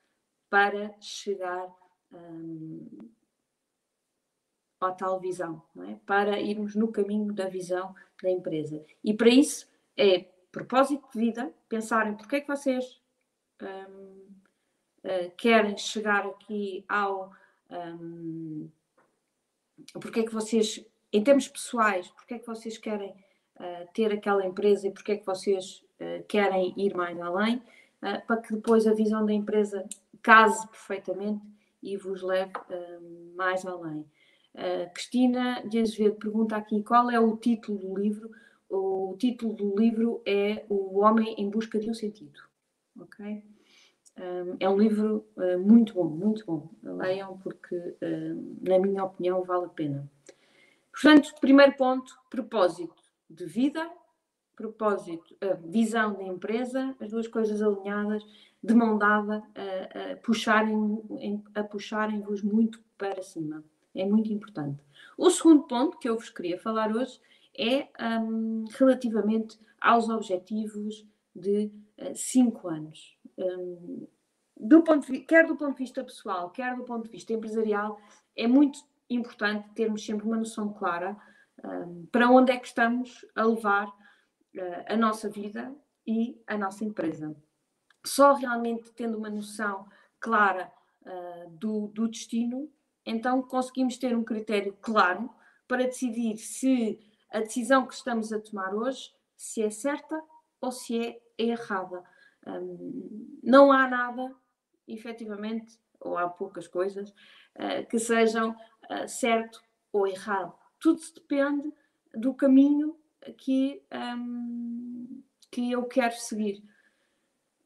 para 0.50 0.94
chegar 1.00 1.74
um, 2.12 2.88
à 4.80 4.92
tal 4.92 5.20
visão, 5.20 5.62
é? 5.88 5.96
para 6.06 6.40
irmos 6.40 6.76
no 6.76 6.92
caminho 6.92 7.34
da 7.34 7.48
visão 7.48 7.94
da 8.22 8.30
empresa. 8.30 8.84
E 9.04 9.14
para 9.14 9.30
isso 9.30 9.68
é 9.98 10.26
propósito 10.52 11.06
de 11.12 11.20
vida, 11.20 11.54
pensarem 11.68 12.16
porque 12.16 12.38
é 12.38 12.42
que 12.42 12.48
vocês 12.48 13.02
um, 13.62 14.26
uh, 15.04 15.32
querem 15.38 15.78
chegar 15.78 16.26
aqui 16.26 16.86
ao. 16.88 17.32
Um, 17.70 18.70
porque 19.94 20.22
é 20.22 20.24
que 20.24 20.34
vocês, 20.34 20.86
em 21.12 21.24
termos 21.24 21.48
pessoais, 21.48 22.08
porque 22.10 22.36
é 22.36 22.40
que 22.40 22.48
vocês 22.48 22.78
querem 22.78 23.12
uh, 23.12 23.92
ter 23.94 24.14
aquela 24.14 24.46
empresa 24.46 24.88
e 24.88 24.92
porque 24.92 25.14
é 25.14 25.18
que 25.18 25.26
vocês 25.26 25.84
uh, 26.00 26.24
querem 26.28 26.74
ir 26.78 26.96
mais 26.96 27.20
além, 27.20 27.62
para 28.28 28.38
que 28.38 28.54
depois 28.54 28.86
a 28.86 28.94
visão 28.94 29.26
da 29.26 29.34
empresa 29.34 29.84
case 30.26 30.68
perfeitamente 30.70 31.46
e 31.84 31.96
vos 31.96 32.24
leve 32.24 32.52
mais 33.36 33.64
além. 33.64 34.04
Cristina 34.94 35.62
de 35.68 35.80
Azevedo 35.80 36.16
pergunta 36.16 36.56
aqui 36.56 36.82
qual 36.82 37.12
é 37.12 37.20
o 37.20 37.38
título 37.38 37.78
do 37.78 37.96
livro. 37.96 38.32
O 38.68 39.16
título 39.20 39.54
do 39.54 39.78
livro 39.78 40.24
é 40.26 40.66
O 40.68 41.00
Homem 41.00 41.36
em 41.38 41.48
Busca 41.48 41.78
de 41.78 41.90
um 41.90 41.94
Sentido. 41.94 42.42
Ok? 43.00 43.44
é 44.60 44.70
um 44.70 44.78
livro 44.78 45.28
muito 45.60 45.94
bom, 45.94 46.06
muito 46.06 46.46
bom. 46.46 46.70
Leiam 46.82 47.38
porque, 47.40 47.96
na 48.62 48.80
minha 48.80 49.04
opinião, 49.04 49.44
vale 49.44 49.66
a 49.66 49.70
pena. 49.70 50.10
Portanto, 50.92 51.36
primeiro 51.42 51.76
ponto, 51.76 52.18
propósito 52.30 52.96
de 53.30 53.46
vida, 53.46 53.88
propósito, 54.56 55.36
a 55.42 55.54
visão 55.56 56.14
da 56.14 56.24
empresa, 56.24 56.96
as 57.02 57.12
duas 57.12 57.28
coisas 57.28 57.62
alinhadas, 57.62 58.26
de 58.66 58.74
mão 58.74 58.98
dada, 58.98 59.44
a, 59.56 60.12
a 60.12 60.16
puxarem, 60.18 61.44
a 61.54 61.64
puxarem-vos 61.64 62.42
muito 62.42 62.82
para 62.98 63.22
cima. 63.22 63.64
É 63.94 64.06
muito 64.06 64.32
importante. 64.32 64.84
O 65.18 65.30
segundo 65.30 65.64
ponto 65.64 65.98
que 65.98 66.10
eu 66.10 66.16
vos 66.16 66.30
queria 66.30 66.60
falar 66.60 66.94
hoje 66.94 67.20
é 67.58 67.88
um, 68.20 68.66
relativamente 68.78 69.58
aos 69.80 70.10
objetivos 70.10 71.06
de 71.34 71.72
5 72.14 72.68
uh, 72.68 72.72
anos. 72.72 73.18
Um, 73.38 74.08
do 74.58 74.84
ponto 74.84 75.12
de, 75.12 75.20
quer 75.22 75.46
do 75.46 75.56
ponto 75.56 75.74
de 75.74 75.84
vista 75.84 76.04
pessoal, 76.04 76.50
quer 76.50 76.76
do 76.76 76.84
ponto 76.84 77.06
de 77.06 77.12
vista 77.12 77.34
empresarial, 77.34 78.00
é 78.36 78.48
muito 78.48 78.80
importante 79.10 79.70
termos 79.74 80.06
sempre 80.06 80.26
uma 80.26 80.38
noção 80.38 80.74
clara 80.74 81.16
para 82.12 82.30
onde 82.30 82.52
é 82.52 82.58
que 82.58 82.68
estamos 82.68 83.26
a 83.36 83.44
levar 83.44 83.88
uh, 83.88 84.86
a 84.88 84.98
nossa 84.98 85.30
vida 85.30 85.74
e 86.06 86.40
a 86.48 86.58
nossa 86.58 86.84
empresa. 86.84 87.36
Só 88.06 88.34
realmente 88.34 88.92
tendo 88.92 89.18
uma 89.18 89.30
noção 89.30 89.88
clara 90.20 90.72
uh, 91.02 91.50
do, 91.52 91.88
do 91.88 92.08
destino, 92.08 92.72
então 93.06 93.42
conseguimos 93.42 93.98
ter 93.98 94.16
um 94.16 94.24
critério 94.24 94.78
claro 94.82 95.30
para 95.68 95.86
decidir 95.86 96.38
se 96.38 97.00
a 97.32 97.40
decisão 97.40 97.86
que 97.86 97.94
estamos 97.94 98.32
a 98.32 98.40
tomar 98.40 98.74
hoje 98.74 99.14
se 99.36 99.62
é 99.62 99.70
certa 99.70 100.22
ou 100.62 100.72
se 100.72 101.00
é 101.00 101.22
errada. 101.38 102.04
Um, 102.48 103.40
não 103.44 103.72
há 103.72 103.88
nada, 103.88 104.34
efetivamente, 104.88 105.80
ou 106.00 106.18
há 106.18 106.30
poucas 106.30 106.68
coisas, 106.68 107.10
uh, 107.10 107.86
que 107.90 108.00
sejam 108.00 108.52
uh, 108.52 109.08
certo 109.08 109.62
ou 109.92 110.08
errado 110.08 110.54
tudo 110.86 111.02
depende 111.16 111.74
do 112.14 112.32
caminho 112.34 112.96
que, 113.40 113.82
um, 113.92 115.24
que 115.52 115.72
eu 115.72 115.84
quero 115.86 116.14
seguir. 116.14 116.64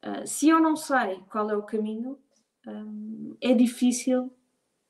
Uh, 0.06 0.26
se 0.26 0.50
eu 0.50 0.60
não 0.60 0.76
sei 0.76 1.22
qual 1.30 1.50
é 1.50 1.56
o 1.56 1.64
caminho, 1.64 2.18
um, 2.68 3.36
é 3.42 3.54
difícil 3.54 4.32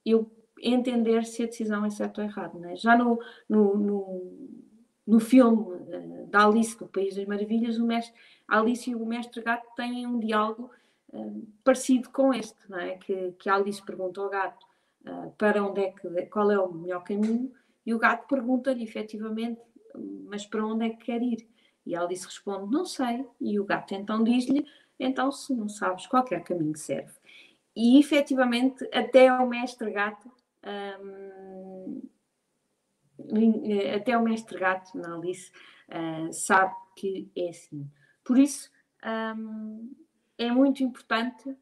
eu 0.05 0.31
entender 0.61 1.25
se 1.25 1.43
a 1.43 1.45
decisão 1.47 1.85
é 1.85 1.89
certa 1.89 2.21
ou 2.21 2.27
errada. 2.27 2.57
Né? 2.59 2.75
Já 2.75 2.97
no, 2.97 3.19
no, 3.47 3.77
no, 3.77 4.49
no 5.05 5.19
filme 5.19 5.57
uh, 5.57 6.27
da 6.27 6.45
Alice 6.45 6.77
do 6.77 6.87
País 6.87 7.15
das 7.15 7.25
Maravilhas, 7.25 7.77
o 7.77 7.85
mestre, 7.85 8.13
a 8.47 8.59
Alice 8.59 8.89
e 8.89 8.95
o 8.95 9.05
Mestre 9.05 9.41
Gato 9.41 9.67
têm 9.75 10.05
um 10.05 10.19
diálogo 10.19 10.71
parecido 11.63 12.09
com 12.11 12.31
este, 12.31 12.69
não 12.69 12.77
é? 12.77 12.95
que, 12.97 13.31
que 13.39 13.49
a 13.49 13.55
Alice 13.55 13.83
pergunta 13.83 14.21
ao 14.21 14.29
gato 14.29 14.63
uh, 15.07 15.31
para 15.37 15.63
onde 15.63 15.81
é 15.81 15.91
que, 15.91 16.07
qual 16.27 16.51
é 16.51 16.59
o 16.59 16.71
melhor 16.71 17.03
caminho 17.03 17.51
e 17.85 17.93
o 17.93 17.97
gato 17.97 18.27
pergunta-lhe 18.27 18.83
efetivamente, 18.83 19.59
mas 20.27 20.45
para 20.45 20.65
onde 20.65 20.85
é 20.85 20.89
que 20.89 21.05
quer 21.05 21.21
ir? 21.21 21.47
E 21.85 21.95
ela 21.95 22.07
disse, 22.07 22.25
responde, 22.25 22.71
não 22.71 22.85
sei. 22.85 23.25
E 23.41 23.59
o 23.59 23.65
gato 23.65 23.95
então 23.95 24.23
diz-lhe, 24.23 24.63
então 24.99 25.31
se 25.31 25.53
não 25.53 25.69
sabes, 25.69 26.07
qualquer 26.07 26.43
caminho 26.43 26.77
serve. 26.77 27.13
E 27.75 27.99
efetivamente, 27.99 28.87
até 28.93 29.31
o 29.31 29.47
mestre 29.47 29.91
gato, 29.91 30.31
hum, 31.01 32.01
até 33.95 34.17
o 34.17 34.23
mestre 34.23 34.59
gato, 34.59 34.97
na 34.97 35.15
Alice, 35.15 35.51
uh, 35.89 36.33
sabe 36.33 36.75
que 36.95 37.31
é 37.35 37.49
assim. 37.49 37.89
Por 38.23 38.37
isso, 38.37 38.69
hum, 39.35 39.93
é 40.37 40.51
muito 40.51 40.83
importante 40.83 41.55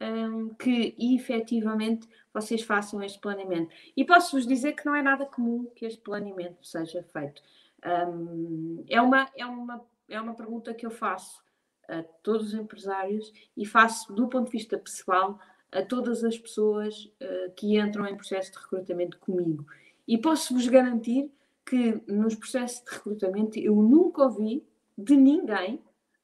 um, 0.00 0.54
que 0.54 0.94
efetivamente 0.98 2.08
vocês 2.32 2.62
façam 2.62 3.02
este 3.02 3.18
planeamento. 3.20 3.74
E 3.96 4.04
posso-vos 4.04 4.46
dizer 4.46 4.72
que 4.72 4.84
não 4.84 4.94
é 4.94 5.02
nada 5.02 5.26
comum 5.26 5.70
que 5.74 5.86
este 5.86 6.00
planeamento 6.00 6.66
seja 6.66 7.02
feito. 7.02 7.42
Um, 7.84 8.84
é, 8.88 9.00
uma, 9.00 9.28
é, 9.36 9.46
uma, 9.46 9.84
é 10.08 10.20
uma 10.20 10.34
pergunta 10.34 10.74
que 10.74 10.84
eu 10.84 10.90
faço 10.90 11.43
a 11.88 12.02
todos 12.22 12.48
os 12.48 12.54
empresários 12.54 13.32
e 13.56 13.66
faço 13.66 14.12
do 14.12 14.28
ponto 14.28 14.46
de 14.46 14.52
vista 14.52 14.78
pessoal 14.78 15.38
a 15.70 15.82
todas 15.82 16.22
as 16.22 16.38
pessoas 16.38 17.04
uh, 17.20 17.52
que 17.56 17.78
entram 17.78 18.06
em 18.06 18.16
processo 18.16 18.52
de 18.52 18.58
recrutamento 18.58 19.18
comigo. 19.18 19.66
E 20.06 20.16
posso-vos 20.16 20.68
garantir 20.68 21.30
que 21.66 22.00
nos 22.06 22.34
processos 22.34 22.84
de 22.84 22.90
recrutamento 22.92 23.58
eu 23.58 23.74
nunca 23.74 24.22
ouvi 24.22 24.64
de 24.96 25.16
ninguém 25.16 25.82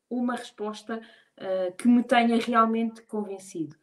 uma 0.09 0.37
resposta 0.37 1.01
uh, 1.01 1.77
que 1.77 1.89
me 1.89 2.03
tenha 2.03 2.37
realmente 2.37 3.03
convencido. 3.03 3.77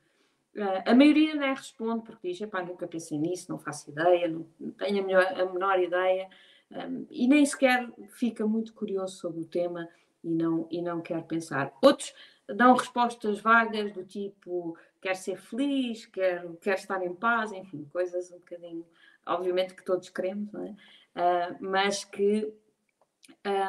Uh, 0.56 0.84
a 0.86 0.96
maioria 0.96 1.36
nem 1.36 1.54
responde 1.54 2.04
porque 2.04 2.30
diz: 2.30 2.40
nunca 2.40 2.88
pensei 2.88 3.18
nisso, 3.18 3.52
não 3.52 3.60
faço 3.60 3.92
ideia, 3.92 4.28
não, 4.28 4.46
tenho 4.78 5.04
a, 5.04 5.06
melhor, 5.06 5.26
a 5.26 5.46
menor 5.46 5.80
ideia, 5.80 6.30
um, 6.72 7.06
e 7.10 7.28
nem 7.28 7.46
sequer 7.46 7.90
fica 8.10 8.46
muito 8.46 8.74
curioso 8.74 9.18
sobre 9.18 9.42
o 9.42 9.46
tema 9.46 9.88
e 10.24 10.30
não, 10.30 10.68
e 10.72 10.82
não 10.82 11.02
quer 11.02 11.24
pensar. 11.24 11.74
Outros 11.82 12.14
dão 12.48 12.76
respostas 12.76 13.40
vagas 13.40 13.94
do 13.94 14.04
tipo 14.06 14.78
quer 15.02 15.16
ser 15.16 15.38
feliz, 15.38 16.06
quer, 16.06 16.46
quer 16.62 16.76
estar 16.76 17.04
em 17.04 17.14
paz, 17.14 17.52
enfim, 17.52 17.88
coisas 17.92 18.32
um 18.32 18.40
bocadinho, 18.40 18.86
obviamente 19.26 19.76
que 19.76 19.86
todos 19.86 20.10
queremos, 20.10 20.52
não 20.52 20.64
é? 20.64 20.76
Uh, 21.16 21.58
mas 21.60 22.04
que, 22.04 22.54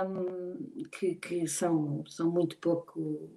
um, 0.07 0.87
que, 0.91 1.15
que, 1.15 1.47
são, 1.47 2.05
são 2.07 2.31
muito 2.31 2.57
pouco, 2.59 3.31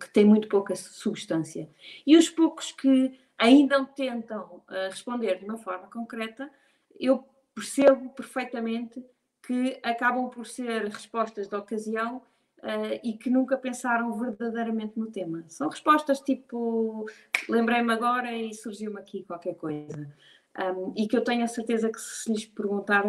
que 0.00 0.10
têm 0.10 0.24
muito 0.24 0.48
pouca 0.48 0.74
substância. 0.76 1.68
E 2.06 2.16
os 2.16 2.30
poucos 2.30 2.72
que 2.72 3.18
ainda 3.38 3.84
tentam 3.84 4.62
uh, 4.68 4.90
responder 4.90 5.38
de 5.38 5.44
uma 5.44 5.58
forma 5.58 5.88
concreta, 5.88 6.50
eu 6.98 7.24
percebo 7.54 8.10
perfeitamente 8.10 9.04
que 9.46 9.78
acabam 9.82 10.28
por 10.28 10.44
ser 10.44 10.86
respostas 10.86 11.46
de 11.46 11.54
ocasião 11.54 12.16
uh, 12.58 13.00
e 13.02 13.12
que 13.12 13.30
nunca 13.30 13.56
pensaram 13.56 14.12
verdadeiramente 14.12 14.98
no 14.98 15.06
tema. 15.06 15.44
São 15.48 15.68
respostas 15.68 16.20
tipo, 16.20 17.06
lembrei-me 17.48 17.92
agora 17.92 18.32
e 18.32 18.52
surgiu-me 18.52 18.98
aqui 18.98 19.22
qualquer 19.22 19.54
coisa. 19.54 20.12
Um, 20.58 20.92
e 20.96 21.06
que 21.06 21.16
eu 21.16 21.22
tenho 21.22 21.44
a 21.44 21.48
certeza 21.48 21.90
que 21.90 22.00
se 22.00 22.32
lhes 22.32 22.46
perguntar 22.46 23.04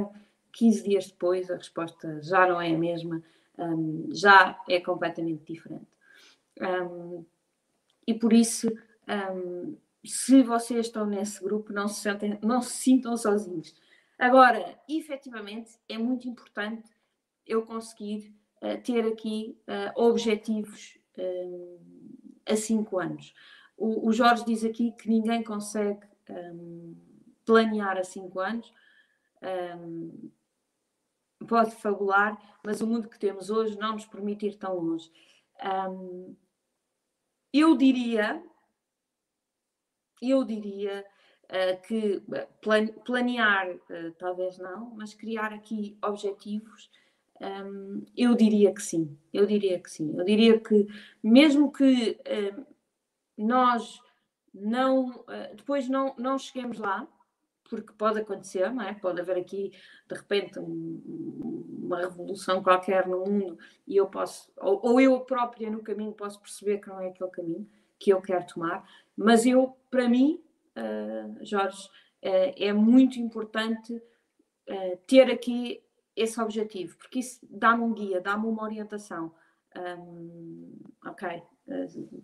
15 0.51 0.83
dias 0.83 1.07
depois, 1.07 1.49
a 1.49 1.55
resposta 1.55 2.21
já 2.21 2.47
não 2.47 2.61
é 2.61 2.73
a 2.73 2.77
mesma, 2.77 3.23
um, 3.57 4.09
já 4.11 4.61
é 4.69 4.79
completamente 4.79 5.51
diferente. 5.51 5.87
Um, 6.61 7.25
e 8.05 8.13
por 8.13 8.31
isso, 8.31 8.71
se 10.03 10.41
vocês 10.43 10.85
estão 10.85 11.05
nesse 11.05 11.43
grupo, 11.43 11.73
não 11.73 11.87
se, 11.87 12.01
sentem, 12.01 12.39
não 12.41 12.61
se 12.61 12.73
sintam 12.73 13.17
sozinhos. 13.17 13.73
Agora, 14.17 14.79
efetivamente, 14.89 15.79
é 15.87 15.97
muito 15.97 16.27
importante 16.27 16.89
eu 17.45 17.65
conseguir 17.65 18.35
uh, 18.61 18.81
ter 18.81 19.05
aqui 19.05 19.61
uh, 19.67 20.01
objetivos 20.01 20.97
um, 21.17 21.79
a 22.45 22.55
cinco 22.55 22.99
anos. 22.99 23.33
O, 23.77 24.07
o, 24.07 24.11
Jorge 24.11 24.43
diz 24.43 24.63
aqui 24.63 24.91
que 24.93 25.07
ninguém 25.07 25.43
consegue 25.43 26.05
um, 26.29 26.95
planear 27.45 27.97
a 27.97 28.03
cinco 28.03 28.39
anos. 28.39 28.73
Um, 29.79 30.31
pode 31.47 31.75
fabular, 31.75 32.35
mas 32.65 32.81
o 32.81 32.87
mundo 32.87 33.07
que 33.07 33.19
temos 33.19 33.51
hoje 33.51 33.77
não 33.77 33.93
nos 33.93 34.07
permite 34.07 34.47
ir 34.47 34.55
tão 34.55 34.73
longe. 34.73 35.11
eu 37.53 37.77
diria, 37.77 38.43
eu 40.19 40.43
diria 40.43 41.05
que 41.75 42.21
planear, 43.05 43.69
uh, 43.69 44.11
talvez 44.17 44.57
não, 44.57 44.91
mas 44.95 45.13
criar 45.13 45.53
aqui 45.53 45.97
objetivos, 46.03 46.89
um, 47.41 48.03
eu 48.15 48.35
diria 48.35 48.73
que 48.73 48.81
sim. 48.81 49.17
Eu 49.33 49.45
diria 49.45 49.79
que 49.79 49.89
sim. 49.89 50.13
Eu 50.17 50.25
diria 50.25 50.59
que, 50.59 50.87
mesmo 51.23 51.71
que 51.71 52.19
uh, 52.19 52.65
nós 53.37 54.01
não, 54.53 55.23
depois 55.55 55.87
não, 55.87 56.15
não 56.17 56.39
cheguemos 56.39 56.79
lá, 56.79 57.07
porque 57.69 57.93
pode 57.93 58.19
acontecer, 58.19 58.71
não 58.73 58.81
é? 58.81 58.93
Pode 58.93 59.21
haver 59.21 59.37
aqui, 59.37 59.71
de 60.07 60.15
repente, 60.15 60.59
um, 60.59 61.63
uma 61.83 61.99
revolução 61.99 62.63
qualquer 62.63 63.07
no 63.07 63.25
mundo 63.25 63.57
e 63.85 63.95
eu 63.95 64.07
posso, 64.07 64.51
ou, 64.57 64.79
ou, 64.83 65.01
eu 65.01 65.19
própria 65.21 65.69
no 65.69 65.83
caminho 65.83 66.11
posso 66.13 66.39
perceber 66.39 66.79
que 66.79 66.89
não 66.89 66.99
é 66.99 67.09
aquele 67.09 67.29
caminho 67.29 67.69
que 67.99 68.11
eu 68.11 68.21
quero 68.21 68.45
tomar, 68.47 68.87
mas 69.15 69.45
eu, 69.45 69.75
para 69.89 70.07
mim, 70.07 70.41
uh, 70.77 71.45
Jorge, 71.45 71.87
uh, 72.23 72.53
é 72.55 72.71
muito 72.71 73.19
importante 73.19 73.93
uh, 73.93 74.97
ter 75.07 75.29
aqui 75.31 75.83
esse 76.15 76.39
objetivo, 76.41 76.97
porque 76.97 77.19
isso 77.19 77.39
dá-me 77.49 77.83
um 77.83 77.93
guia, 77.93 78.21
dá-me 78.21 78.47
uma 78.47 78.63
orientação. 78.63 79.33
Um, 79.75 80.75
ok, 81.05 81.43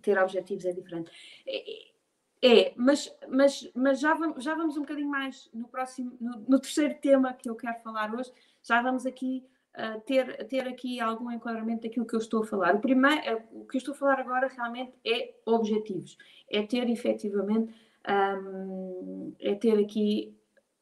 ter 0.02 0.18
objetivos 0.18 0.64
é 0.64 0.72
diferente. 0.72 1.10
É, 1.46 1.94
é, 2.46 2.74
mas, 2.76 3.10
mas, 3.28 3.70
mas 3.74 4.00
já, 4.00 4.12
vamos, 4.12 4.44
já 4.44 4.54
vamos 4.54 4.76
um 4.76 4.80
bocadinho 4.80 5.08
mais 5.08 5.48
no 5.54 5.66
próximo, 5.66 6.14
no, 6.20 6.44
no 6.46 6.60
terceiro 6.60 6.94
tema 7.00 7.32
que 7.32 7.48
eu 7.48 7.54
quero 7.54 7.80
falar 7.80 8.14
hoje, 8.14 8.30
já 8.62 8.82
vamos 8.82 9.06
aqui 9.06 9.46
uh, 9.78 9.98
ter, 10.02 10.46
ter 10.46 10.68
aqui 10.68 11.00
algum 11.00 11.30
enquadramento 11.30 11.82
daquilo 11.82 12.06
que 12.06 12.14
eu 12.14 12.18
estou 12.18 12.42
a 12.42 12.46
falar. 12.46 12.74
O, 12.74 12.80
primeiro, 12.80 13.42
o 13.50 13.64
que 13.64 13.76
eu 13.76 13.78
estou 13.78 13.94
a 13.94 13.96
falar 13.96 14.20
agora 14.20 14.48
realmente 14.48 14.92
é 15.06 15.34
objetivos, 15.46 16.18
é 16.50 16.62
ter 16.62 16.90
efetivamente 16.90 17.72
um, 18.08 19.34
é 19.40 19.54
ter 19.54 19.78
aqui 19.78 20.36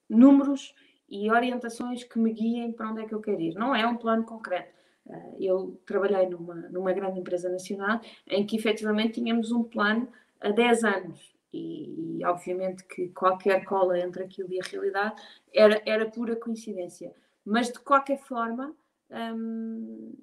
números 0.08 0.74
e 1.08 1.30
orientações 1.30 2.04
que 2.04 2.18
me 2.18 2.32
guiem 2.32 2.72
para 2.72 2.90
onde 2.90 3.02
é 3.02 3.06
que 3.06 3.14
eu 3.14 3.20
quero 3.20 3.40
ir. 3.40 3.54
Não 3.54 3.74
é 3.74 3.86
um 3.86 3.96
plano 3.96 4.24
concreto. 4.24 4.72
Uh, 5.04 5.36
eu 5.38 5.80
trabalhei 5.84 6.28
numa, 6.28 6.54
numa 6.54 6.92
grande 6.92 7.18
empresa 7.18 7.48
nacional 7.48 8.00
em 8.26 8.46
que 8.46 8.56
efetivamente 8.56 9.14
tínhamos 9.14 9.50
um 9.50 9.62
plano 9.62 10.08
a 10.40 10.50
10 10.50 10.84
anos. 10.84 11.32
E, 11.52 12.18
e, 12.18 12.24
obviamente 12.24 12.82
que 12.84 13.08
qualquer 13.08 13.64
cola 13.64 13.98
entre 13.98 14.24
aquilo 14.24 14.50
e 14.50 14.58
a 14.58 14.64
realidade 14.64 15.20
era, 15.52 15.82
era 15.84 16.10
pura 16.10 16.34
coincidência. 16.34 17.12
Mas 17.44 17.70
de 17.70 17.78
qualquer 17.80 18.18
forma, 18.18 18.74
um, 19.10 20.14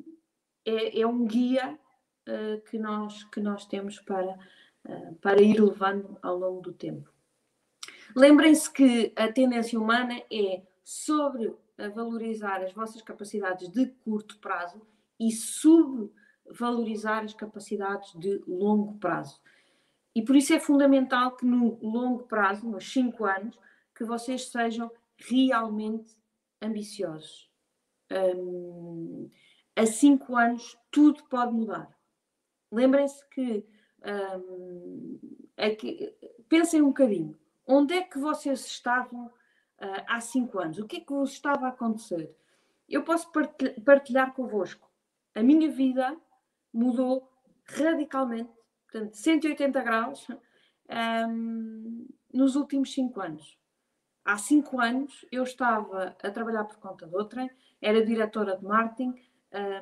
é, 0.66 1.02
é, 1.02 1.06
um 1.06 1.26
guia 1.26 1.78
uh, 2.28 2.62
que, 2.70 2.80
nós, 2.80 3.24
que 3.26 3.40
nós 3.40 3.66
temos 3.66 4.00
para, 4.00 4.38
para 5.22 5.42
ir 5.42 5.60
levando 5.60 6.18
ao 6.22 6.38
longo 6.38 6.62
do 6.62 6.74
tempo. 6.74 7.12
Lembrem-se 8.16 8.72
que 8.72 9.14
a 9.16 9.32
tendência 9.32 9.80
humana 9.80 10.22
é 10.32 10.64
sobre 10.84 11.54
valorizar 11.94 12.62
as 12.64 12.74
vossas 12.74 13.02
capacidades 13.02 13.70
de 13.70 13.86
curto 13.86 14.40
prazo 14.40 14.82
e 15.20 15.32
subvalorizar 15.32 17.24
as 17.24 17.34
capacidades 17.34 18.12
de 18.16 18.42
longo 18.48 18.98
prazo. 18.98 19.40
E 20.16 20.22
por 20.24 20.36
isso 20.36 20.54
é 20.54 20.60
fundamental 20.60 21.36
que 21.36 21.46
no 21.46 21.78
longo 21.82 22.24
prazo, 22.24 22.68
nos 22.68 22.92
5 22.92 23.26
anos, 23.26 23.60
que 23.96 24.04
vocês 24.04 24.50
sejam 24.50 24.92
realmente 25.18 26.18
ambiciosos. 26.62 27.50
Um, 28.12 29.30
a 29.76 29.86
5 29.86 30.36
anos 30.36 30.78
tudo 30.90 31.24
pode 31.26 31.54
mudar. 31.54 31.96
Lembrem-se 32.72 33.28
que 33.30 33.66
um, 34.06 35.20
é 35.58 35.76
pensem 36.48 36.82
um 36.82 36.88
bocadinho. 36.88 37.38
Onde 37.66 37.94
é 37.94 38.02
que 38.02 38.18
vocês 38.18 38.66
estavam 38.66 39.28
uh, 39.28 40.04
há 40.08 40.20
cinco 40.20 40.60
anos? 40.60 40.80
O 40.80 40.88
que 40.88 40.98
é 40.98 41.00
que 41.02 41.14
vos 41.14 41.32
estava 41.32 41.68
a 41.68 41.70
acontecer? 41.70 42.36
Eu 42.88 43.04
posso 43.04 43.32
partilhar 43.86 44.34
convosco. 44.34 44.90
A 45.36 45.44
minha 45.44 45.70
vida 45.70 46.18
mudou 46.74 47.30
radicalmente, 47.66 48.50
portanto, 48.92 49.14
180 49.16 49.84
graus, 49.84 50.28
um, 51.30 52.08
nos 52.34 52.56
últimos 52.56 52.92
cinco 52.94 53.22
anos. 53.22 53.60
Há 54.26 54.38
cinco 54.38 54.80
anos 54.80 55.26
eu 55.32 55.44
estava 55.44 56.16
a 56.22 56.32
trabalhar 56.32 56.64
por 56.66 56.78
conta 56.78 57.08
de 57.08 57.16
outra, 57.16 57.50
era 57.82 58.04
diretora 58.04 58.58
de 58.58 58.64
marketing, 58.64 59.14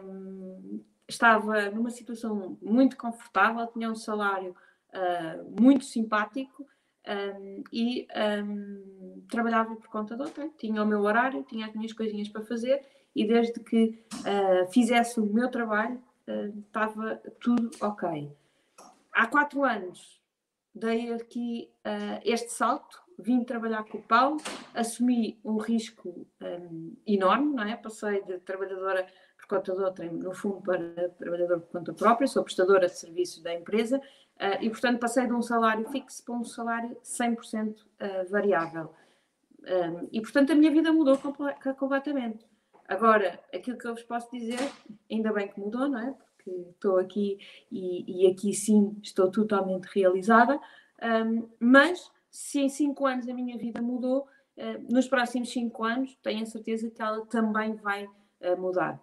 um, 0.03 0.83
estava 1.07 1.69
numa 1.71 1.89
situação 1.89 2.57
muito 2.61 2.97
confortável, 2.97 3.65
tinha 3.67 3.89
um 3.89 3.95
salário 3.95 4.55
uh, 4.93 5.61
muito 5.61 5.85
simpático 5.85 6.67
um, 7.07 7.63
e 7.71 8.07
um, 8.43 9.23
trabalhava 9.29 9.75
por 9.75 9.87
conta 9.87 10.15
de 10.15 10.21
outra. 10.21 10.49
Tinha 10.57 10.83
o 10.83 10.85
meu 10.85 11.01
horário, 11.01 11.43
tinha 11.43 11.65
as 11.67 11.73
minhas 11.73 11.93
coisinhas 11.93 12.27
para 12.27 12.43
fazer 12.43 12.85
e 13.15 13.25
desde 13.25 13.59
que 13.61 14.03
uh, 14.19 14.71
fizesse 14.71 15.19
o 15.19 15.25
meu 15.25 15.49
trabalho 15.49 16.01
uh, 16.27 16.59
estava 16.59 17.21
tudo 17.39 17.71
ok. 17.81 18.31
Há 19.13 19.27
quatro 19.27 19.63
anos 19.63 20.17
dei 20.75 21.11
aqui 21.11 21.71
este 22.23 22.51
salto, 22.51 23.01
vim 23.17 23.43
trabalhar 23.43 23.83
com 23.85 23.97
o 23.97 24.03
Paulo, 24.03 24.37
assumi 24.75 25.39
um 25.43 25.57
risco 25.57 26.27
um, 26.39 26.95
enorme, 27.07 27.55
não 27.55 27.63
é? 27.63 27.75
Passei 27.75 28.21
de 28.23 28.37
trabalhadora 28.41 29.07
por 29.47 29.57
conta 29.57 29.73
outra, 29.73 30.05
no 30.11 30.33
fundo, 30.33 30.61
para 30.61 31.09
trabalhador 31.17 31.61
por 31.61 31.71
conta 31.71 31.93
própria, 31.93 32.27
sou 32.27 32.43
prestadora 32.43 32.87
de 32.87 32.97
serviços 32.97 33.41
da 33.41 33.53
empresa 33.53 33.97
uh, 33.97 34.61
e, 34.61 34.69
portanto, 34.69 34.99
passei 34.99 35.25
de 35.25 35.33
um 35.33 35.41
salário 35.41 35.87
fixo 35.89 36.23
para 36.25 36.35
um 36.35 36.43
salário 36.43 36.97
100% 37.01 37.71
uh, 37.71 37.83
eh, 37.99 38.23
variável. 38.25 38.93
Um, 39.63 40.07
e, 40.11 40.21
portanto, 40.21 40.51
a 40.51 40.55
minha 40.55 40.69
vida 40.69 40.91
mudou 40.91 41.17
completamente. 41.77 42.45
Agora, 42.87 43.39
aquilo 43.53 43.77
que 43.77 43.87
eu 43.87 43.93
vos 43.93 44.03
posso 44.03 44.29
dizer, 44.31 44.59
ainda 45.09 45.31
bem 45.31 45.47
que 45.47 45.59
mudou, 45.59 45.87
não 45.87 45.99
é? 45.99 46.11
Porque 46.11 46.51
estou 46.69 46.99
aqui 46.99 47.37
e, 47.71 48.23
e 48.23 48.31
aqui 48.31 48.53
sim 48.53 48.97
estou 49.01 49.31
totalmente 49.31 49.85
realizada, 49.85 50.59
um, 51.25 51.49
mas 51.59 52.11
se 52.29 52.59
em 52.59 52.69
5 52.69 53.05
anos 53.05 53.27
a 53.27 53.33
minha 53.33 53.57
vida 53.57 53.81
mudou, 53.81 54.27
uh, 54.57 54.93
nos 54.93 55.07
próximos 55.07 55.51
5 55.51 55.83
anos 55.83 56.15
tenho 56.21 56.43
a 56.43 56.45
certeza 56.45 56.89
que 56.89 57.01
ela 57.01 57.25
também 57.25 57.75
vai 57.75 58.07
mudar 58.59 59.01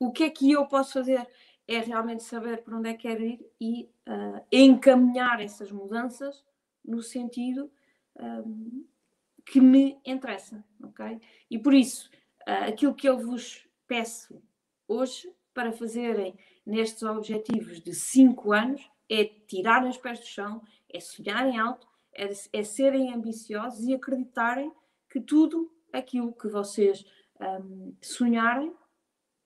o 0.00 0.10
que 0.10 0.24
é 0.24 0.30
que 0.30 0.50
eu 0.50 0.66
posso 0.66 0.94
fazer? 0.94 1.28
É 1.68 1.78
realmente 1.78 2.24
saber 2.24 2.64
para 2.64 2.76
onde 2.76 2.88
é 2.88 2.94
que 2.94 3.06
quero 3.06 3.22
ir 3.22 3.38
e 3.60 3.84
uh, 4.08 4.44
encaminhar 4.50 5.40
essas 5.40 5.70
mudanças 5.70 6.42
no 6.84 7.02
sentido 7.02 7.70
um, 8.18 8.84
que 9.44 9.60
me 9.60 10.00
interessa, 10.04 10.64
ok? 10.82 11.20
E 11.50 11.58
por 11.58 11.74
isso, 11.74 12.10
uh, 12.48 12.68
aquilo 12.68 12.94
que 12.94 13.08
eu 13.08 13.18
vos 13.18 13.68
peço 13.86 14.42
hoje 14.88 15.32
para 15.52 15.70
fazerem 15.70 16.34
nestes 16.64 17.02
objetivos 17.02 17.80
de 17.80 17.94
5 17.94 18.52
anos 18.52 18.90
é 19.08 19.24
tirar 19.24 19.86
os 19.86 19.98
pés 19.98 20.18
do 20.20 20.26
chão, 20.26 20.62
é 20.88 20.98
sonharem 20.98 21.58
alto, 21.58 21.86
é, 22.14 22.30
é 22.52 22.62
serem 22.62 23.12
ambiciosos 23.12 23.84
e 23.84 23.92
acreditarem 23.92 24.72
que 25.10 25.20
tudo 25.20 25.70
aquilo 25.92 26.32
que 26.32 26.48
vocês 26.48 27.04
um, 27.40 27.94
sonharem 28.00 28.72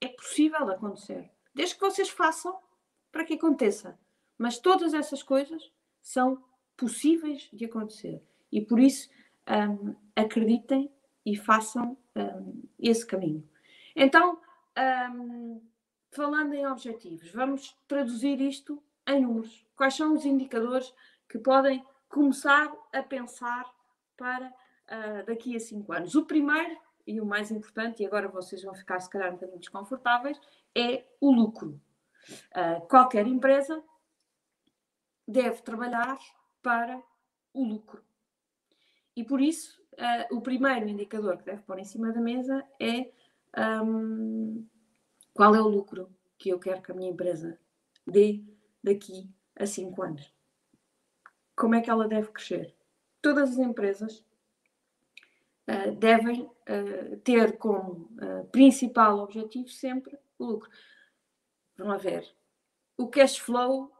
é 0.01 0.07
possível 0.07 0.69
acontecer. 0.69 1.29
Desde 1.53 1.75
que 1.75 1.81
vocês 1.81 2.09
façam 2.09 2.57
para 3.11 3.23
que 3.23 3.35
aconteça. 3.35 3.97
Mas 4.37 4.59
todas 4.59 4.93
essas 4.93 5.23
coisas 5.23 5.71
são 6.01 6.43
possíveis 6.75 7.49
de 7.53 7.65
acontecer. 7.65 8.21
E 8.51 8.61
por 8.61 8.79
isso 8.79 9.09
um, 9.49 9.95
acreditem 10.15 10.91
e 11.25 11.35
façam 11.35 11.97
um, 12.15 12.63
esse 12.77 13.05
caminho. 13.05 13.47
Então, 13.95 14.39
um, 15.13 15.61
falando 16.11 16.53
em 16.53 16.67
objetivos, 16.67 17.31
vamos 17.31 17.77
traduzir 17.87 18.39
isto 18.41 18.81
em 19.07 19.21
números. 19.21 19.65
Quais 19.75 19.93
são 19.93 20.13
os 20.13 20.25
indicadores 20.25 20.93
que 21.29 21.37
podem 21.37 21.85
começar 22.09 22.71
a 22.93 23.01
pensar 23.01 23.65
para 24.17 24.47
uh, 24.47 25.25
daqui 25.25 25.55
a 25.55 25.59
cinco 25.59 25.93
anos? 25.93 26.15
O 26.15 26.25
primeiro 26.25 26.77
e 27.05 27.21
o 27.21 27.25
mais 27.25 27.51
importante, 27.51 28.01
e 28.01 28.05
agora 28.05 28.27
vocês 28.27 28.63
vão 28.63 28.73
ficar 28.73 28.99
se 28.99 29.09
calhar 29.09 29.29
um 29.29 29.33
bocadinho 29.33 29.59
desconfortáveis, 29.59 30.39
é 30.75 31.05
o 31.21 31.31
lucro. 31.31 31.79
Uh, 32.51 32.85
qualquer 32.87 33.27
empresa 33.27 33.83
deve 35.27 35.61
trabalhar 35.61 36.17
para 36.61 37.01
o 37.53 37.63
lucro. 37.63 38.03
E 39.15 39.23
por 39.23 39.39
isso, 39.39 39.81
uh, 39.93 40.35
o 40.35 40.41
primeiro 40.41 40.87
indicador 40.87 41.37
que 41.37 41.45
deve 41.45 41.61
pôr 41.61 41.79
em 41.79 41.85
cima 41.85 42.11
da 42.11 42.19
mesa 42.19 42.65
é 42.79 43.11
um, 43.83 44.67
qual 45.33 45.55
é 45.55 45.61
o 45.61 45.67
lucro 45.67 46.13
que 46.37 46.49
eu 46.49 46.59
quero 46.59 46.81
que 46.81 46.91
a 46.91 46.95
minha 46.95 47.11
empresa 47.11 47.57
dê 48.05 48.43
daqui 48.83 49.29
a 49.55 49.65
5 49.65 50.01
anos. 50.01 50.33
Como 51.55 51.75
é 51.75 51.81
que 51.81 51.89
ela 51.89 52.07
deve 52.07 52.31
crescer? 52.31 52.75
Todas 53.21 53.51
as 53.51 53.57
empresas 53.57 54.23
uh, 55.67 55.91
devem 55.95 56.43
uh, 56.43 57.17
ter 57.23 57.57
como 57.57 58.09
principal 58.51 59.19
objetivo 59.19 59.67
sempre 59.67 60.17
o 60.37 60.45
lucro. 60.45 60.69
Vamos 61.77 62.01
ver. 62.01 62.25
O 62.97 63.07
cash 63.07 63.37
flow 63.37 63.91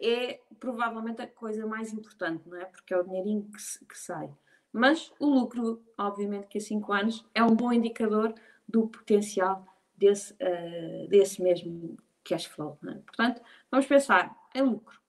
é 0.00 0.40
provavelmente 0.60 1.22
a 1.22 1.26
coisa 1.26 1.66
mais 1.66 1.92
importante, 1.92 2.48
não 2.48 2.56
é? 2.56 2.66
Porque 2.66 2.94
é 2.94 2.98
o 2.98 3.02
dinheirinho 3.02 3.50
que, 3.50 3.86
que 3.86 3.98
sai. 3.98 4.30
Mas 4.72 5.12
o 5.18 5.26
lucro, 5.26 5.82
obviamente, 5.98 6.46
que 6.46 6.58
a 6.58 6.60
5 6.60 6.92
anos 6.92 7.26
é 7.34 7.42
um 7.42 7.56
bom 7.56 7.72
indicador 7.72 8.32
do 8.68 8.86
potencial 8.86 9.66
desse, 9.96 10.36
desse 11.08 11.42
mesmo 11.42 11.96
cash 12.24 12.46
flow. 12.46 12.78
É? 12.88 12.94
Portanto, 12.94 13.42
vamos 13.70 13.86
pensar 13.86 14.36
em 14.54 14.62
lucro. 14.62 15.00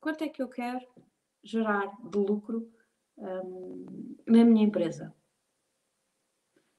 Quanto 0.00 0.22
é 0.22 0.28
que 0.28 0.40
eu 0.40 0.48
quero 0.48 0.86
gerar 1.42 1.90
de 2.02 2.18
lucro 2.18 2.70
um, 3.16 4.16
na 4.26 4.44
minha 4.44 4.64
empresa? 4.64 5.12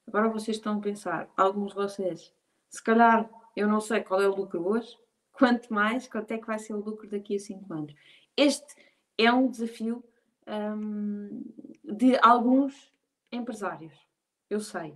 Agora 0.07 0.29
vocês 0.29 0.57
estão 0.57 0.77
a 0.77 0.81
pensar, 0.81 1.29
alguns 1.35 1.71
de 1.71 1.75
vocês, 1.75 2.33
se 2.69 2.81
calhar 2.83 3.29
eu 3.55 3.67
não 3.67 3.81
sei 3.81 4.01
qual 4.01 4.21
é 4.21 4.27
o 4.27 4.35
lucro 4.35 4.65
hoje, 4.67 4.97
quanto 5.33 5.73
mais, 5.73 6.07
quanto 6.07 6.31
é 6.31 6.37
que 6.37 6.47
vai 6.47 6.59
ser 6.59 6.73
o 6.73 6.79
lucro 6.79 7.09
daqui 7.09 7.35
a 7.35 7.39
5 7.39 7.73
anos. 7.73 7.93
Este 8.35 8.75
é 9.17 9.31
um 9.31 9.49
desafio 9.49 10.03
um, 10.47 11.43
de 11.83 12.17
alguns 12.21 12.93
empresários, 13.31 13.93
eu 14.49 14.59
sei. 14.59 14.91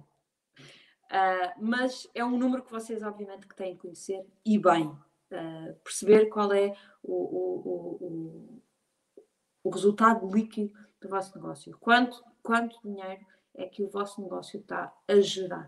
Uh, 1.12 1.52
mas 1.60 2.08
é 2.16 2.24
um 2.24 2.38
número 2.38 2.64
que 2.64 2.72
vocês, 2.72 3.04
obviamente, 3.04 3.48
que 3.48 3.56
têm 3.56 3.76
que 3.76 3.82
conhecer 3.82 4.26
e 4.46 4.58
bem. 4.58 4.88
Uh, 4.88 5.74
perceber 5.84 6.28
qual 6.28 6.54
é 6.54 6.76
o, 7.04 7.14
o, 7.14 8.00
o, 8.02 8.62
o, 9.64 9.70
resultado 9.70 10.30
líquido 10.30 10.74
do 11.02 11.10
vosso 11.10 11.36
negócio. 11.36 11.78
Quanto, 11.80 12.24
quanto 12.44 12.80
dinheiro 12.84 13.26
é 13.62 13.68
que 13.68 13.84
o 13.84 13.90
vosso 13.90 14.22
negócio 14.22 14.60
está 14.60 14.94
a 15.08 15.20
gerar. 15.20 15.68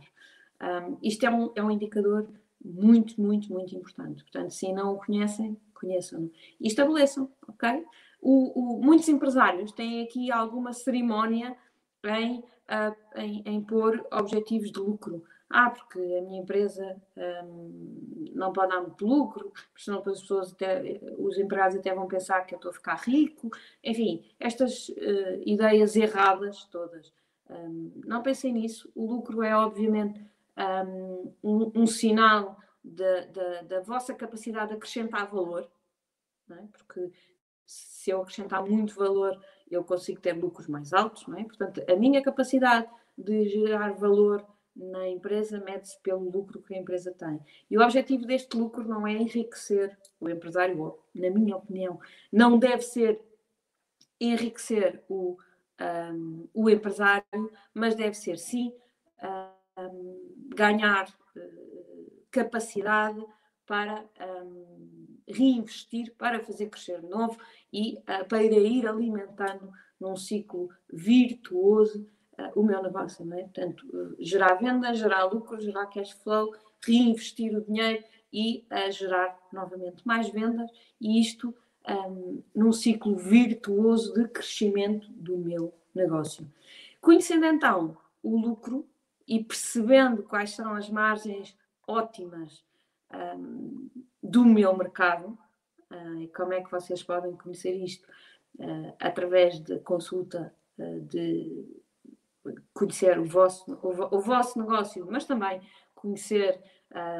Um, 0.61 0.97
isto 1.01 1.25
é 1.25 1.31
um, 1.31 1.51
é 1.55 1.63
um 1.63 1.71
indicador 1.71 2.27
muito, 2.63 3.19
muito, 3.19 3.51
muito 3.51 3.75
importante. 3.75 4.23
Portanto, 4.23 4.51
se 4.51 4.71
não 4.71 4.93
o 4.93 4.97
conhecem, 4.97 5.57
conheçam-no. 5.73 6.31
E 6.59 6.67
estabeleçam, 6.67 7.29
ok? 7.47 7.85
O, 8.21 8.77
o, 8.77 8.81
muitos 8.81 9.09
empresários 9.09 9.71
têm 9.73 10.03
aqui 10.03 10.31
alguma 10.31 10.71
cerimónia 10.71 11.57
em, 12.05 12.39
uh, 12.39 12.95
em, 13.15 13.43
em 13.45 13.61
pôr 13.61 14.05
objetivos 14.11 14.71
de 14.71 14.79
lucro. 14.79 15.23
Ah, 15.49 15.69
porque 15.69 15.99
a 15.99 16.21
minha 16.23 16.41
empresa 16.41 16.99
um, 17.45 18.29
não 18.33 18.51
pode 18.51 18.69
dar 18.69 18.81
muito 18.81 19.05
lucro, 19.05 19.51
porque 19.51 19.83
senão 19.83 19.99
as 19.99 20.21
pessoas 20.21 20.51
até, 20.51 20.99
os 21.19 21.37
empregados 21.37 21.77
até 21.77 21.93
vão 21.93 22.07
pensar 22.07 22.41
que 22.41 22.55
eu 22.55 22.57
estou 22.57 22.71
a 22.71 22.73
ficar 22.73 22.95
rico. 22.95 23.51
Enfim, 23.83 24.25
estas 24.39 24.89
uh, 24.89 25.43
ideias 25.45 25.95
erradas 25.95 26.63
todas. 26.71 27.13
Um, 27.53 28.01
não 28.05 28.21
pensem 28.21 28.53
nisso. 28.53 28.91
O 28.95 29.05
lucro 29.05 29.43
é, 29.43 29.55
obviamente, 29.55 30.25
um, 31.43 31.71
um, 31.75 31.87
sinal 31.87 32.57
da 32.83 33.81
vossa 33.81 34.13
capacidade 34.13 34.69
de 34.69 34.75
acrescentar 34.75 35.27
valor, 35.29 35.69
é? 36.49 36.67
porque 36.71 37.11
se 37.65 38.11
eu 38.11 38.21
acrescentar 38.21 38.63
muito 38.65 38.95
valor, 38.95 39.39
eu 39.69 39.83
consigo 39.83 40.19
ter 40.19 40.33
lucros 40.33 40.67
mais 40.67 40.93
altos, 40.93 41.25
é? 41.35 41.43
Portanto, 41.43 41.81
a 41.89 41.95
minha 41.95 42.21
capacidade 42.21 42.87
de 43.17 43.47
gerar 43.47 43.93
valor 43.93 44.45
na 44.75 45.07
empresa 45.07 45.59
mede-se 45.59 45.99
pelo 46.01 46.29
lucro 46.29 46.61
que 46.61 46.73
a 46.73 46.77
empresa 46.77 47.11
tem. 47.11 47.39
E 47.69 47.77
o 47.77 47.81
objetivo 47.81 48.25
deste 48.25 48.57
lucro 48.57 48.83
não 48.87 49.07
é 49.07 49.13
enriquecer 49.13 49.97
o 50.19 50.29
empresário, 50.29 50.79
ou, 50.79 51.03
na 51.13 51.29
minha 51.29 51.55
opinião, 51.55 51.99
não 52.31 52.57
deve 52.57 52.81
ser 52.81 53.21
enriquecer 54.19 55.03
o, 55.07 55.37
um, 55.79 56.47
o 56.53 56.69
empresário, 56.69 57.51
mas 57.73 57.95
deve 57.95 58.15
ser 58.15 58.37
sim 58.37 58.73
um, 59.77 60.49
ganhar 60.55 61.07
uh, 61.07 62.23
capacidade 62.31 63.23
para 63.65 64.05
um, 64.45 65.19
reinvestir, 65.27 66.13
para 66.17 66.43
fazer 66.43 66.69
crescer 66.69 67.01
de 67.01 67.07
novo 67.07 67.37
e 67.71 67.97
uh, 67.99 68.25
para 68.27 68.43
ir 68.43 68.87
alimentando 68.87 69.71
num 69.99 70.15
ciclo 70.15 70.69
virtuoso 70.91 72.07
uh, 72.37 72.59
o 72.59 72.63
meu 72.63 72.81
negócio. 72.81 73.25
Não 73.25 73.37
é? 73.37 73.43
Portanto, 73.43 73.85
uh, 73.93 74.15
gerar 74.19 74.55
venda, 74.55 74.93
gerar 74.93 75.25
lucro, 75.25 75.59
gerar 75.59 75.87
cash 75.87 76.11
flow, 76.11 76.53
reinvestir 76.85 77.55
o 77.55 77.63
dinheiro 77.63 78.03
e 78.31 78.65
gerar 78.89 79.39
novamente 79.53 80.05
mais 80.05 80.27
vendas 80.29 80.69
e 80.99 81.21
isto 81.21 81.55
um, 81.87 82.41
num 82.55 82.71
ciclo 82.71 83.15
virtuoso 83.15 84.13
de 84.13 84.27
crescimento 84.27 85.07
do 85.11 85.37
meu 85.37 85.73
negócio. 85.93 86.47
Conhecendo 87.01 87.45
então 87.45 87.97
o 88.21 88.37
lucro 88.37 88.87
e 89.27 89.43
percebendo 89.43 90.23
quais 90.23 90.51
são 90.51 90.73
as 90.73 90.89
margens 90.89 91.57
ótimas 91.87 92.63
um, 93.13 93.89
do 94.21 94.45
meu 94.45 94.75
mercado. 94.75 95.37
Uh, 95.91 96.21
e 96.21 96.27
como 96.29 96.53
é 96.53 96.61
que 96.61 96.71
vocês 96.71 97.03
podem 97.03 97.35
conhecer 97.35 97.73
isto? 97.73 98.07
Uh, 98.57 98.93
através 98.99 99.59
de 99.59 99.79
consulta, 99.79 100.53
uh, 100.77 101.01
de 101.01 101.65
conhecer 102.73 103.19
o 103.19 103.25
vosso, 103.25 103.71
o, 103.81 104.17
o, 104.17 104.19
vosso 104.19 104.59
negócio, 104.59 105.07
mas 105.09 105.25
também 105.25 105.61
conhecer 105.95 106.59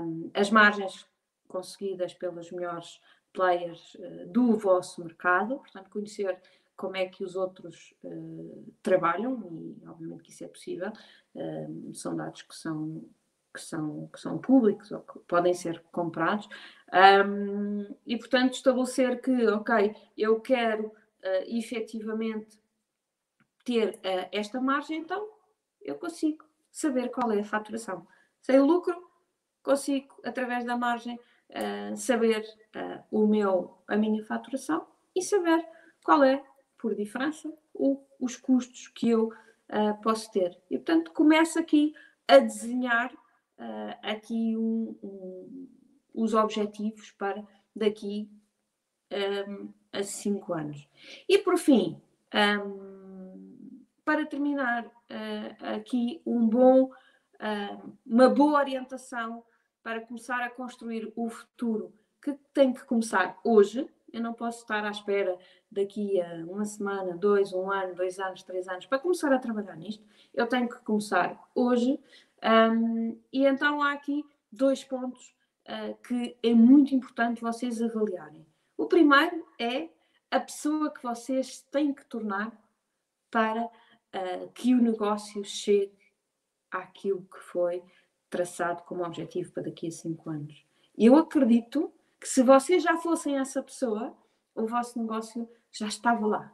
um, 0.02 0.30
as 0.34 0.50
margens 0.50 1.08
conseguidas 1.48 2.14
pelos 2.14 2.52
melhores 2.52 3.00
players 3.34 3.98
do 4.28 4.56
vosso 4.58 5.04
mercado, 5.04 5.58
portanto, 5.58 5.90
conhecer 5.90 6.40
como 6.76 6.96
é 6.96 7.06
que 7.08 7.24
os 7.24 7.36
outros 7.36 7.94
trabalham, 8.82 9.42
e 9.52 9.88
obviamente 9.88 10.24
que 10.24 10.32
isso 10.32 10.44
é 10.44 10.48
possível, 10.48 10.92
são 11.94 12.16
dados 12.16 12.44
que 12.44 12.56
são 12.56 13.04
que 13.54 13.62
são, 13.62 14.10
que 14.12 14.20
são 14.20 14.40
públicos 14.40 14.92
ou 14.92 15.02
que 15.02 15.20
podem 15.20 15.54
ser 15.54 15.82
comprados, 15.92 16.50
um, 17.28 17.96
e 18.06 18.18
portanto 18.18 18.54
estabelecer 18.54 19.22
que, 19.22 19.48
ok, 19.48 19.96
eu 20.18 20.42
quero 20.42 20.88
uh, 20.88 20.94
efetivamente 21.46 22.60
ter 23.64 23.96
uh, 23.98 24.28
esta 24.32 24.60
margem, 24.60 25.00
então 25.00 25.30
eu 25.82 25.96
consigo 25.96 26.44
saber 26.72 27.10
qual 27.10 27.32
é 27.32 27.42
a 27.42 27.46
faturação. 27.46 28.08
Sei 28.42 28.60
o 28.60 28.66
lucro, 28.66 29.08
consigo, 29.62 30.20
através 30.26 30.66
da 30.66 30.76
margem, 30.76 31.20
uh, 31.54 31.96
saber 31.96 32.44
uh, 32.76 33.04
o 33.12 33.28
meu, 33.28 33.78
a 33.88 33.96
minha 33.96 34.24
faturação 34.24 34.86
e 35.16 35.22
saber 35.22 35.66
qual 36.04 36.24
é, 36.24 36.44
por 36.78 36.96
diferença, 36.96 37.52
o, 37.74 38.04
os 38.20 38.36
custos 38.36 38.88
que 38.88 39.10
eu 39.10 39.28
uh, 39.28 40.02
posso 40.02 40.32
ter. 40.32 40.60
E, 40.70 40.78
portanto, 40.78 41.12
começo 41.12 41.60
aqui 41.60 41.94
a 42.28 42.40
desenhar 42.40 43.14
aqui 44.02 44.58
um, 44.58 44.98
um, 45.02 45.70
os 46.14 46.34
objetivos 46.34 47.12
para 47.12 47.42
daqui 47.74 48.30
um, 49.48 49.72
a 49.94 50.04
cinco 50.04 50.54
anos. 50.54 50.86
E 51.30 51.38
por 51.38 51.58
fim, 51.58 52.02
para 54.04 54.26
terminar, 54.26 54.92
aqui 55.62 56.22
um 56.26 56.46
bom, 56.46 56.90
uma 58.06 58.28
boa 58.28 58.60
orientação 58.60 59.46
para 59.84 60.02
começar 60.02 60.42
a 60.42 60.50
construir 60.50 61.12
o 61.16 61.30
futuro 61.30 61.94
que 62.22 62.34
tem 62.54 62.74
que 62.74 62.86
começar 62.86 63.38
hoje. 63.44 63.86
Eu 64.12 64.22
não 64.22 64.34
posso 64.34 64.62
estar 64.62 64.86
à 64.86 64.90
espera 64.90 65.38
daqui 65.70 66.22
a 66.22 66.46
uma 66.46 66.64
semana, 66.64 67.18
dois, 67.18 67.52
um 67.52 67.70
ano, 67.70 67.94
dois 67.94 68.18
anos, 68.18 68.44
três 68.44 68.68
anos 68.68 68.86
para 68.86 69.00
começar 69.00 69.32
a 69.34 69.40
trabalhar 69.40 69.76
nisto. 69.76 70.04
Eu 70.34 70.48
tenho 70.48 70.70
que 70.70 70.80
começar 70.80 71.38
hoje. 71.54 72.00
Um, 72.44 73.20
e 73.32 73.46
então 73.46 73.82
há 73.82 73.92
aqui 73.92 74.24
dois 74.52 74.84
pontos 74.84 75.36
uh, 75.68 75.96
que 76.08 76.38
é 76.42 76.54
muito 76.54 76.96
importante 76.96 77.42
vocês 77.42 77.82
avaliarem. 77.82 78.46
O 78.78 78.86
primeiro 78.86 79.46
é 79.60 79.90
a 80.32 80.40
pessoa 80.40 80.92
que 80.92 81.04
vocês 81.04 81.62
têm 81.72 81.94
que 81.94 82.06
tornar 82.06 82.52
para 83.30 83.66
uh, 83.66 84.52
que 84.54 84.74
o 84.74 84.82
negócio 84.82 85.44
chegue 85.44 85.98
àquilo 86.72 87.28
que 87.32 87.40
foi 87.40 87.84
traçado 88.34 88.82
como 88.82 89.06
objetivo 89.06 89.52
para 89.52 89.62
daqui 89.62 89.88
a 89.88 89.92
cinco 89.92 90.28
anos. 90.28 90.66
Eu 90.98 91.16
acredito 91.16 91.94
que 92.20 92.28
se 92.28 92.42
vocês 92.42 92.82
já 92.82 92.98
fossem 92.98 93.38
essa 93.38 93.62
pessoa, 93.62 94.18
o 94.56 94.66
vosso 94.66 95.00
negócio 95.00 95.48
já 95.72 95.88
estava 95.88 96.26
lá. 96.26 96.54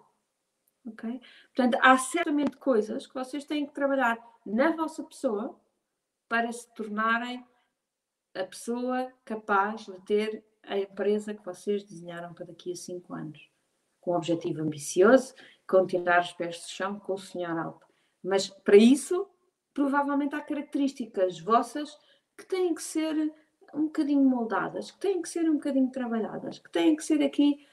Ok? 0.85 1.21
Portanto, 1.55 1.79
há 1.81 1.97
certamente 1.97 2.57
coisas 2.57 3.07
que 3.07 3.13
vocês 3.13 3.45
têm 3.45 3.65
que 3.65 3.73
trabalhar 3.73 4.19
na 4.45 4.75
vossa 4.75 5.01
pessoa 5.05 5.57
para 6.27 6.51
se 6.51 6.67
tornarem 6.73 7.45
a 8.35 8.43
pessoa 8.43 9.13
capaz 9.23 9.85
de 9.85 10.01
ter 10.01 10.43
a 10.63 10.77
empresa 10.77 11.33
que 11.33 11.45
vocês 11.45 11.85
desenharam 11.85 12.33
para 12.33 12.47
daqui 12.47 12.73
a 12.73 12.75
cinco 12.75 13.13
anos. 13.13 13.49
Com 14.01 14.11
um 14.11 14.17
objetivo 14.17 14.61
ambicioso, 14.61 15.33
com 15.65 15.85
tirar 15.85 16.23
os 16.23 16.33
pés 16.33 16.59
do 16.59 16.67
chão, 16.67 16.99
com 16.99 17.15
sonhar 17.15 17.57
alto. 17.57 17.87
Mas 18.21 18.49
para 18.49 18.75
isso, 18.75 19.29
provavelmente 19.79 20.35
há 20.35 20.41
características 20.41 21.39
vossas 21.39 21.97
que 22.37 22.45
têm 22.45 22.75
que 22.75 22.83
ser 22.83 23.33
um 23.73 23.83
bocadinho 23.83 24.25
moldadas, 24.25 24.91
que 24.91 24.99
têm 24.99 25.21
que 25.21 25.29
ser 25.29 25.49
um 25.49 25.53
bocadinho 25.53 25.89
trabalhadas, 25.89 26.59
que 26.59 26.69
têm 26.69 26.97
que 26.97 27.03
ser 27.03 27.23
aqui 27.23 27.65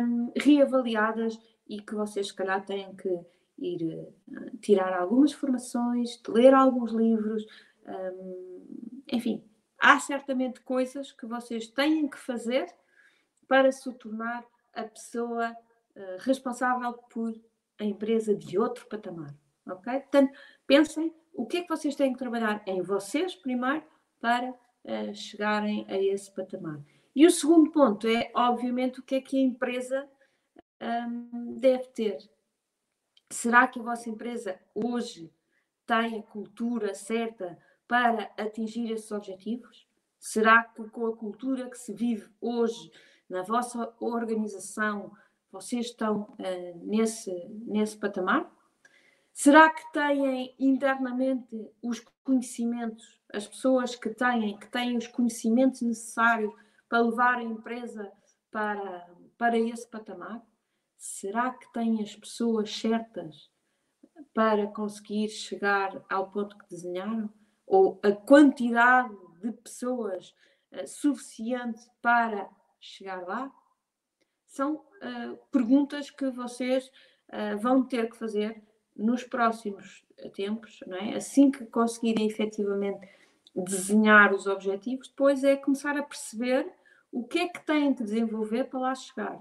um, 0.00 0.32
reavaliadas 0.34 1.38
e 1.68 1.82
que 1.82 1.94
vocês, 1.94 2.28
se 2.28 2.34
calhar, 2.34 2.64
têm 2.64 2.96
que 2.96 3.20
ir 3.58 3.84
uh, 3.84 4.56
tirar 4.62 4.94
algumas 4.94 5.34
formações, 5.34 6.18
ler 6.26 6.54
alguns 6.54 6.90
livros, 6.90 7.44
um, 7.86 9.02
enfim, 9.12 9.44
há 9.78 10.00
certamente 10.00 10.58
coisas 10.62 11.12
que 11.12 11.26
vocês 11.26 11.68
têm 11.68 12.08
que 12.08 12.18
fazer 12.18 12.66
para 13.46 13.70
se 13.70 13.92
tornar 13.92 14.42
a 14.72 14.84
pessoa 14.84 15.50
uh, 15.50 16.16
responsável 16.20 16.94
por 17.10 17.38
a 17.78 17.84
empresa 17.84 18.34
de 18.34 18.58
outro 18.58 18.86
patamar, 18.86 19.34
ok? 19.66 20.00
Portanto, 20.00 20.32
pensem 20.66 21.14
o 21.32 21.46
que 21.46 21.58
é 21.58 21.62
que 21.62 21.68
vocês 21.68 21.94
têm 21.94 22.12
que 22.12 22.18
trabalhar 22.18 22.62
em 22.66 22.82
vocês 22.82 23.34
primeiro 23.34 23.84
para 24.20 24.50
uh, 24.50 25.14
chegarem 25.14 25.86
a 25.88 25.96
esse 25.96 26.32
patamar. 26.32 26.80
E 27.14 27.26
o 27.26 27.30
segundo 27.30 27.70
ponto 27.70 28.06
é, 28.06 28.30
obviamente, 28.34 29.00
o 29.00 29.02
que 29.02 29.16
é 29.16 29.20
que 29.20 29.36
a 29.36 29.40
empresa 29.40 30.08
um, 30.80 31.58
deve 31.58 31.84
ter. 31.88 32.18
Será 33.30 33.66
que 33.66 33.78
a 33.78 33.82
vossa 33.82 34.08
empresa 34.08 34.58
hoje 34.74 35.32
tem 35.86 36.18
a 36.18 36.22
cultura 36.22 36.94
certa 36.94 37.58
para 37.86 38.30
atingir 38.36 38.90
esses 38.90 39.10
objetivos? 39.10 39.86
Será 40.18 40.64
que 40.64 40.88
com 40.90 41.06
a 41.06 41.16
cultura 41.16 41.68
que 41.68 41.76
se 41.76 41.92
vive 41.92 42.30
hoje 42.40 42.90
na 43.28 43.42
vossa 43.42 43.94
organização 44.00 45.12
vocês 45.50 45.86
estão 45.86 46.34
uh, 46.38 46.86
nesse, 46.86 47.30
nesse 47.66 47.98
patamar? 47.98 48.50
Será 49.32 49.70
que 49.70 49.92
têm 49.92 50.54
internamente 50.58 51.72
os 51.82 52.00
conhecimentos, 52.22 53.20
as 53.32 53.46
pessoas 53.46 53.96
que 53.96 54.10
têm, 54.10 54.58
que 54.58 54.70
têm 54.70 54.96
os 54.96 55.06
conhecimentos 55.06 55.80
necessários 55.80 56.52
para 56.88 57.00
levar 57.00 57.38
a 57.38 57.42
empresa 57.42 58.12
para, 58.50 59.08
para 59.38 59.58
esse 59.58 59.88
patamar? 59.88 60.42
Será 60.98 61.50
que 61.50 61.72
têm 61.72 62.02
as 62.02 62.14
pessoas 62.14 62.70
certas 62.76 63.50
para 64.34 64.66
conseguir 64.68 65.28
chegar 65.30 66.04
ao 66.10 66.30
ponto 66.30 66.56
que 66.58 66.68
desenharam? 66.68 67.32
Ou 67.66 67.98
a 68.04 68.12
quantidade 68.12 69.16
de 69.40 69.50
pessoas 69.52 70.34
uh, 70.72 70.86
suficiente 70.86 71.80
para 72.02 72.48
chegar 72.78 73.26
lá? 73.26 73.50
São 74.46 74.74
uh, 74.74 75.36
perguntas 75.50 76.10
que 76.10 76.30
vocês 76.30 76.86
uh, 77.30 77.58
vão 77.58 77.82
ter 77.82 78.10
que 78.10 78.16
fazer 78.18 78.62
nos 78.96 79.24
próximos 79.24 80.04
tempos, 80.34 80.80
não 80.86 80.96
é? 80.96 81.14
assim 81.16 81.50
que 81.50 81.64
conseguirem 81.66 82.26
efetivamente 82.26 83.08
desenhar 83.54 84.32
os 84.32 84.46
objetivos, 84.46 85.08
depois 85.08 85.44
é 85.44 85.56
começar 85.56 85.96
a 85.96 86.02
perceber 86.02 86.70
o 87.10 87.24
que 87.24 87.38
é 87.38 87.48
que 87.48 87.64
têm 87.64 87.94
que 87.94 88.02
desenvolver 88.02 88.64
para 88.64 88.80
lá 88.80 88.94
chegar. 88.94 89.36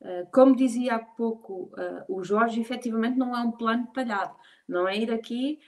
Uh, 0.00 0.26
como 0.30 0.54
dizia 0.54 0.96
há 0.96 0.98
pouco 0.98 1.70
uh, 1.72 2.04
o 2.08 2.22
Jorge, 2.22 2.60
efetivamente 2.60 3.16
não 3.16 3.34
é 3.34 3.40
um 3.40 3.52
plano 3.52 3.86
detalhado, 3.86 4.34
não 4.68 4.86
é 4.86 4.98
ir 4.98 5.10
aqui 5.10 5.58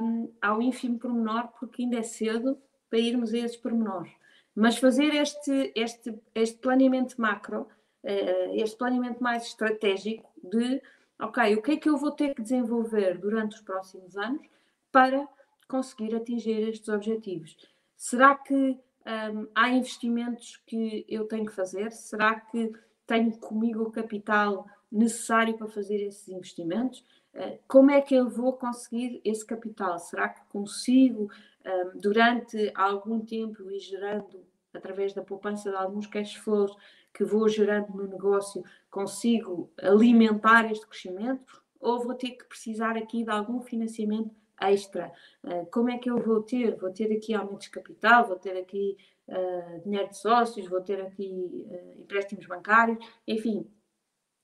um, 0.00 0.32
ao 0.40 0.62
ínfimo 0.62 0.98
pormenor, 0.98 1.48
porque 1.58 1.82
ainda 1.82 1.98
é 1.98 2.02
cedo 2.02 2.56
para 2.88 3.00
irmos 3.00 3.34
a 3.34 3.38
esses 3.38 3.56
pormenores. 3.56 4.12
Mas 4.54 4.78
fazer 4.78 5.14
este, 5.14 5.72
este, 5.74 6.14
este 6.34 6.58
planeamento 6.58 7.20
macro, 7.20 7.62
uh, 8.04 8.54
este 8.54 8.76
planeamento 8.76 9.20
mais 9.20 9.46
estratégico 9.46 10.30
de 10.44 10.80
ok, 11.22 11.54
o 11.54 11.62
que 11.62 11.72
é 11.72 11.76
que 11.76 11.88
eu 11.88 11.96
vou 11.96 12.10
ter 12.10 12.34
que 12.34 12.42
desenvolver 12.42 13.18
durante 13.18 13.56
os 13.56 13.62
próximos 13.62 14.16
anos 14.16 14.42
para 14.90 15.26
conseguir 15.68 16.14
atingir 16.14 16.68
estes 16.68 16.88
objetivos? 16.88 17.56
Será 17.96 18.34
que 18.34 18.78
um, 19.06 19.48
há 19.54 19.70
investimentos 19.70 20.60
que 20.66 21.04
eu 21.08 21.26
tenho 21.26 21.46
que 21.46 21.54
fazer? 21.54 21.92
Será 21.92 22.38
que 22.38 22.72
tenho 23.06 23.36
comigo 23.38 23.82
o 23.82 23.92
capital 23.92 24.66
necessário 24.90 25.56
para 25.56 25.68
fazer 25.68 26.02
esses 26.02 26.28
investimentos? 26.28 27.04
Uh, 27.34 27.58
como 27.66 27.90
é 27.90 28.00
que 28.00 28.14
eu 28.14 28.28
vou 28.28 28.52
conseguir 28.54 29.20
esse 29.24 29.46
capital? 29.46 29.98
Será 29.98 30.28
que 30.28 30.40
consigo, 30.48 31.30
um, 31.64 31.98
durante 31.98 32.70
algum 32.74 33.20
tempo, 33.20 33.70
ir 33.70 33.80
gerando, 33.80 34.44
através 34.74 35.12
da 35.12 35.22
poupança 35.22 35.70
de 35.70 35.76
alguns 35.76 36.06
cash 36.06 36.34
flows, 36.36 36.76
que 37.12 37.24
vou 37.24 37.48
gerando 37.48 37.92
no 37.94 38.06
negócio 38.06 38.64
consigo 38.90 39.70
alimentar 39.80 40.70
este 40.70 40.86
crescimento 40.86 41.62
ou 41.80 42.02
vou 42.02 42.14
ter 42.14 42.32
que 42.32 42.44
precisar 42.44 42.96
aqui 42.96 43.24
de 43.24 43.30
algum 43.30 43.60
financiamento 43.60 44.34
extra? 44.60 45.12
Uh, 45.42 45.66
como 45.66 45.90
é 45.90 45.98
que 45.98 46.10
eu 46.10 46.18
vou 46.18 46.42
ter? 46.42 46.76
Vou 46.76 46.92
ter 46.92 47.12
aqui 47.14 47.34
aumentos 47.34 47.66
de 47.66 47.70
capital, 47.70 48.26
vou 48.26 48.38
ter 48.38 48.56
aqui 48.56 48.96
uh, 49.28 49.80
dinheiro 49.82 50.08
de 50.08 50.16
sócios, 50.16 50.68
vou 50.68 50.80
ter 50.80 51.00
aqui 51.00 51.66
uh, 51.66 52.00
empréstimos 52.00 52.46
bancários, 52.46 52.98
enfim, 53.26 53.68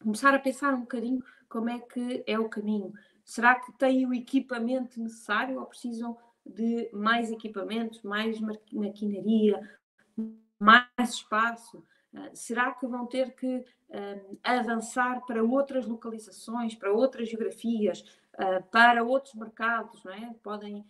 começar 0.02 0.34
a 0.34 0.38
pensar 0.38 0.74
um 0.74 0.80
bocadinho 0.80 1.22
como 1.48 1.70
é 1.70 1.78
que 1.78 2.22
é 2.26 2.38
o 2.38 2.48
caminho. 2.48 2.92
Será 3.24 3.54
que 3.54 3.72
têm 3.72 4.06
o 4.06 4.14
equipamento 4.14 5.00
necessário 5.00 5.58
ou 5.58 5.66
precisam 5.66 6.16
de 6.44 6.90
mais 6.92 7.30
equipamentos, 7.30 8.02
mais 8.02 8.38
maquinaria, 8.40 9.60
mais 10.58 10.88
espaço? 10.98 11.84
Ah, 12.18 12.30
será 12.34 12.72
que 12.72 12.86
vão 12.86 13.06
ter 13.06 13.34
que 13.34 13.58
uh, 13.58 14.38
avançar 14.42 15.24
para 15.24 15.42
outras 15.42 15.86
localizações, 15.86 16.74
para 16.74 16.92
outras 16.92 17.28
geografias, 17.28 18.00
uh, 18.34 18.62
para 18.70 19.04
outros 19.04 19.34
mercados? 19.34 20.02
Não 20.02 20.12
é? 20.12 20.34
Podem, 20.42 20.84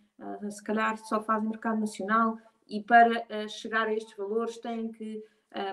se 0.49 0.63
calhar, 0.63 0.97
só 0.97 1.21
fazem 1.21 1.49
mercado 1.49 1.79
nacional 1.79 2.37
e 2.67 2.81
para 2.83 3.47
chegar 3.47 3.87
a 3.87 3.93
estes 3.93 4.15
valores 4.17 4.57
têm 4.57 4.91
que 4.91 5.23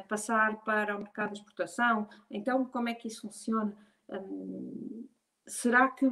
passar 0.08 0.62
para 0.64 0.96
o 0.96 1.00
mercado 1.00 1.32
de 1.32 1.40
exportação. 1.40 2.08
Então, 2.30 2.64
como 2.64 2.88
é 2.88 2.94
que 2.94 3.08
isso 3.08 3.22
funciona? 3.22 3.76
Um, 4.08 5.06
será 5.46 5.88
que 5.88 6.08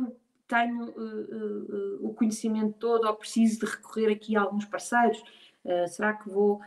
tenho 0.46 0.92
o 2.02 2.12
conhecimento 2.12 2.74
todo 2.78 3.06
ou 3.06 3.14
preciso 3.14 3.60
de 3.60 3.66
recorrer 3.66 4.12
aqui 4.12 4.36
a 4.36 4.42
alguns 4.42 4.64
parceiros? 4.66 5.22
será 5.88 6.12
que 6.12 6.28
vou 6.28 6.60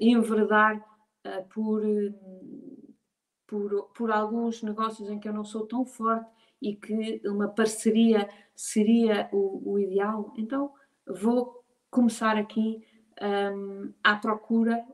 enverdar 0.00 0.84
uh, 1.26 1.44
por, 1.48 1.82
por, 3.46 3.84
por 3.94 4.10
alguns 4.10 4.62
negócios 4.62 5.08
em 5.10 5.18
que 5.18 5.28
eu 5.28 5.32
não 5.32 5.44
sou 5.44 5.66
tão 5.66 5.84
forte 5.84 6.30
e 6.60 6.76
que 6.76 7.20
uma 7.24 7.48
parceria 7.48 8.28
seria 8.54 9.28
o, 9.32 9.72
o 9.72 9.78
ideal. 9.78 10.32
Então, 10.36 10.72
vou 11.06 11.64
começar 11.90 12.36
aqui 12.36 12.84
um, 13.20 13.92
à 14.02 14.16
procura 14.16 14.84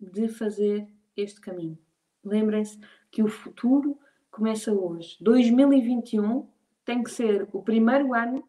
de 0.00 0.28
fazer 0.28 0.86
este 1.16 1.40
caminho. 1.40 1.78
Lembrem-se 2.24 2.78
que 3.10 3.22
o 3.22 3.28
futuro 3.28 3.98
começa 4.30 4.72
hoje. 4.72 5.16
2021 5.20 6.48
tem 6.84 7.02
que 7.02 7.10
ser 7.10 7.48
o 7.52 7.62
primeiro 7.62 8.14
ano 8.14 8.46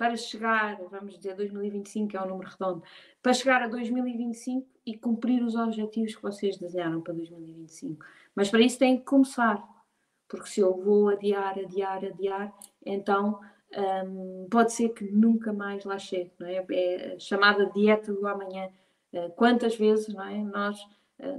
para 0.00 0.16
chegar, 0.16 0.80
vamos 0.90 1.18
dizer 1.18 1.36
2025 1.36 2.16
é 2.16 2.22
um 2.22 2.28
número 2.28 2.48
redondo, 2.48 2.82
para 3.22 3.34
chegar 3.34 3.60
a 3.60 3.68
2025 3.68 4.66
e 4.86 4.96
cumprir 4.96 5.42
os 5.42 5.54
objetivos 5.54 6.16
que 6.16 6.22
vocês 6.22 6.56
desenharam 6.56 7.02
para 7.02 7.12
2025. 7.12 8.02
Mas 8.34 8.48
para 8.48 8.62
isso 8.62 8.78
tem 8.78 8.96
que 8.96 9.04
começar, 9.04 9.62
porque 10.26 10.48
se 10.48 10.60
eu 10.60 10.74
vou 10.74 11.10
adiar, 11.10 11.58
adiar, 11.58 12.02
adiar, 12.02 12.50
então 12.82 13.40
um, 14.06 14.48
pode 14.50 14.72
ser 14.72 14.88
que 14.88 15.04
nunca 15.04 15.52
mais 15.52 15.84
lá 15.84 15.98
chegue, 15.98 16.32
não 16.38 16.46
é? 16.46 16.64
É 16.70 17.18
chamada 17.18 17.66
dieta 17.66 18.10
do 18.10 18.26
amanhã 18.26 18.70
quantas 19.36 19.76
vezes 19.76 20.14
não 20.14 20.24
é? 20.24 20.38
nós 20.38 20.78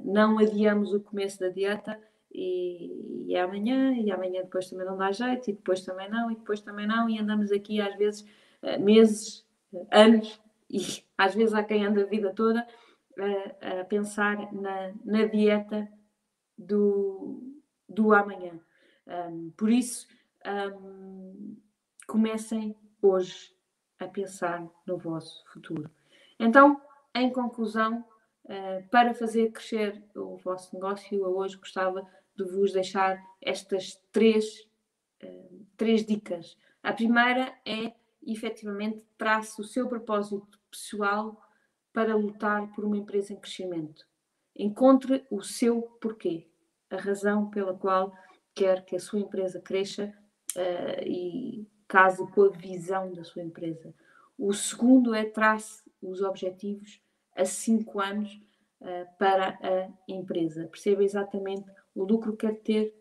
não 0.03 0.37
adiamos 0.37 0.93
o 0.93 0.99
começo 0.99 1.39
da 1.39 1.49
dieta 1.49 1.99
e, 2.31 3.25
e 3.25 3.35
é 3.35 3.41
amanhã, 3.41 3.91
e 3.93 4.11
amanhã 4.11 4.43
depois 4.43 4.69
também 4.69 4.85
não 4.85 4.97
dá 4.97 5.11
jeito, 5.11 5.49
e 5.49 5.53
depois 5.53 5.83
também 5.83 6.11
não, 6.11 6.29
e 6.29 6.35
depois 6.35 6.61
também 6.61 6.85
não, 6.85 7.09
e 7.09 7.17
andamos 7.17 7.51
aqui 7.51 7.81
às 7.81 7.97
vezes 7.97 8.23
meses, 8.79 9.45
anos, 9.91 10.39
e 10.69 10.79
às 11.17 11.35
vezes 11.35 11.53
há 11.53 11.63
quem 11.63 11.85
anda 11.85 12.01
a 12.01 12.05
vida 12.05 12.33
toda 12.33 12.65
a, 13.17 13.81
a 13.81 13.85
pensar 13.85 14.51
na, 14.53 14.93
na 15.03 15.25
dieta 15.25 15.87
do, 16.57 17.59
do 17.87 18.13
amanhã. 18.13 18.59
Um, 19.07 19.51
por 19.57 19.69
isso, 19.69 20.07
um, 20.73 21.57
comecem 22.07 22.75
hoje 23.01 23.53
a 23.99 24.07
pensar 24.07 24.67
no 24.85 24.97
vosso 24.97 25.43
futuro. 25.51 25.89
Então, 26.39 26.81
em 27.13 27.31
conclusão, 27.31 28.05
uh, 28.45 28.87
para 28.89 29.13
fazer 29.13 29.51
crescer 29.51 30.03
o 30.15 30.37
vosso 30.37 30.73
negócio, 30.73 31.17
eu 31.17 31.35
hoje 31.35 31.57
gostava 31.57 32.07
de 32.35 32.43
vos 32.43 32.71
deixar 32.71 33.21
estas 33.41 33.95
três, 34.11 34.61
uh, 35.23 35.65
três 35.77 36.05
dicas. 36.05 36.57
A 36.81 36.93
primeira 36.93 37.53
é, 37.65 37.93
efetivamente, 38.25 39.05
trace 39.17 39.59
o 39.59 39.63
seu 39.63 39.87
propósito 39.87 40.59
pessoal 40.69 41.41
para 41.93 42.15
lutar 42.15 42.71
por 42.73 42.85
uma 42.85 42.97
empresa 42.97 43.33
em 43.33 43.39
crescimento. 43.39 44.05
Encontre 44.55 45.25
o 45.29 45.41
seu 45.41 45.81
porquê, 45.99 46.47
a 46.89 46.97
razão 46.97 47.49
pela 47.49 47.73
qual 47.73 48.13
quer 48.53 48.85
que 48.85 48.95
a 48.95 48.99
sua 48.99 49.19
empresa 49.19 49.59
cresça 49.59 50.13
uh, 50.55 51.07
e 51.07 51.67
case 51.87 52.25
com 52.31 52.43
a 52.43 52.49
visão 52.49 53.13
da 53.13 53.23
sua 53.23 53.41
empresa. 53.41 53.93
O 54.37 54.53
segundo 54.53 55.13
é 55.13 55.25
trace 55.25 55.83
os 56.01 56.21
objetivos 56.21 57.01
a 57.35 57.45
cinco 57.45 57.99
anos 57.99 58.41
uh, 58.81 59.17
para 59.17 59.57
a 59.61 59.89
empresa. 60.07 60.67
Perceba 60.67 61.03
exatamente 61.03 61.69
o 61.95 62.03
lucro 62.03 62.35
que 62.35 62.47
quer 62.47 62.59
ter, 62.61 62.95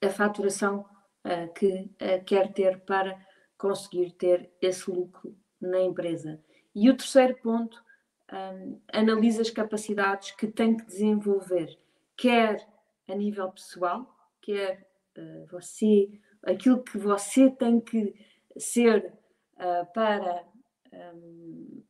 a 0.00 0.08
faturação 0.08 0.84
uh, 1.24 1.52
que 1.54 1.90
quer 2.24 2.52
ter 2.52 2.80
para 2.80 3.18
conseguir 3.58 4.12
ter 4.12 4.50
esse 4.62 4.88
lucro 4.90 5.36
na 5.60 5.80
empresa. 5.80 6.40
E 6.74 6.88
o 6.88 6.96
terceiro 6.96 7.36
ponto, 7.42 7.84
um, 8.32 8.80
analisa 8.92 9.42
as 9.42 9.50
capacidades 9.50 10.30
que 10.30 10.46
tem 10.46 10.76
que 10.76 10.86
desenvolver, 10.86 11.76
quer 12.16 12.66
a 13.08 13.14
nível 13.14 13.50
pessoal, 13.50 14.16
quer 14.40 14.88
uh, 15.18 15.46
você, 15.46 16.08
aquilo 16.42 16.82
que 16.82 16.96
você 16.96 17.50
tem 17.50 17.80
que 17.80 18.14
ser 18.56 19.12
uh, 19.56 19.92
para 19.92 20.46
um, 20.92 21.82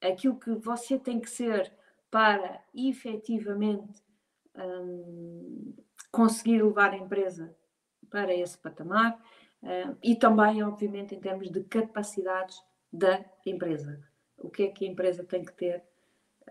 aquilo 0.00 0.38
que 0.38 0.54
você 0.54 0.98
tem 0.98 1.18
que 1.18 1.28
ser 1.28 1.72
para 2.10 2.62
efetivamente 2.72 4.00
um, 4.54 5.74
conseguir 6.12 6.62
levar 6.62 6.92
a 6.92 6.96
empresa 6.96 7.56
para 8.08 8.32
esse 8.32 8.56
patamar 8.56 9.20
e 10.02 10.14
também, 10.16 10.62
obviamente, 10.62 11.14
em 11.14 11.20
termos 11.20 11.50
de 11.50 11.64
capacidades 11.64 12.62
da 12.92 13.24
empresa. 13.46 14.00
O 14.38 14.50
que 14.50 14.64
é 14.64 14.68
que 14.68 14.84
a 14.84 14.88
empresa 14.88 15.24
tem 15.24 15.44
que 15.44 15.52
ter 15.52 15.82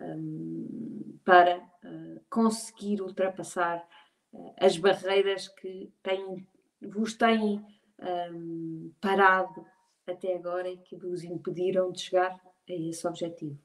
um, 0.01 1.17
para 1.23 1.57
uh, 1.57 2.21
conseguir 2.29 3.01
ultrapassar 3.01 3.87
uh, 4.33 4.53
as 4.59 4.77
barreiras 4.77 5.47
que 5.47 5.91
têm, 6.01 6.47
vos 6.81 7.13
têm 7.13 7.63
um, 8.31 8.91
parado 8.99 9.65
até 10.07 10.35
agora 10.35 10.69
e 10.69 10.77
que 10.77 10.95
vos 10.95 11.23
impediram 11.23 11.91
de 11.91 12.01
chegar 12.01 12.31
a 12.31 12.73
esse 12.73 13.07
objetivo. 13.07 13.57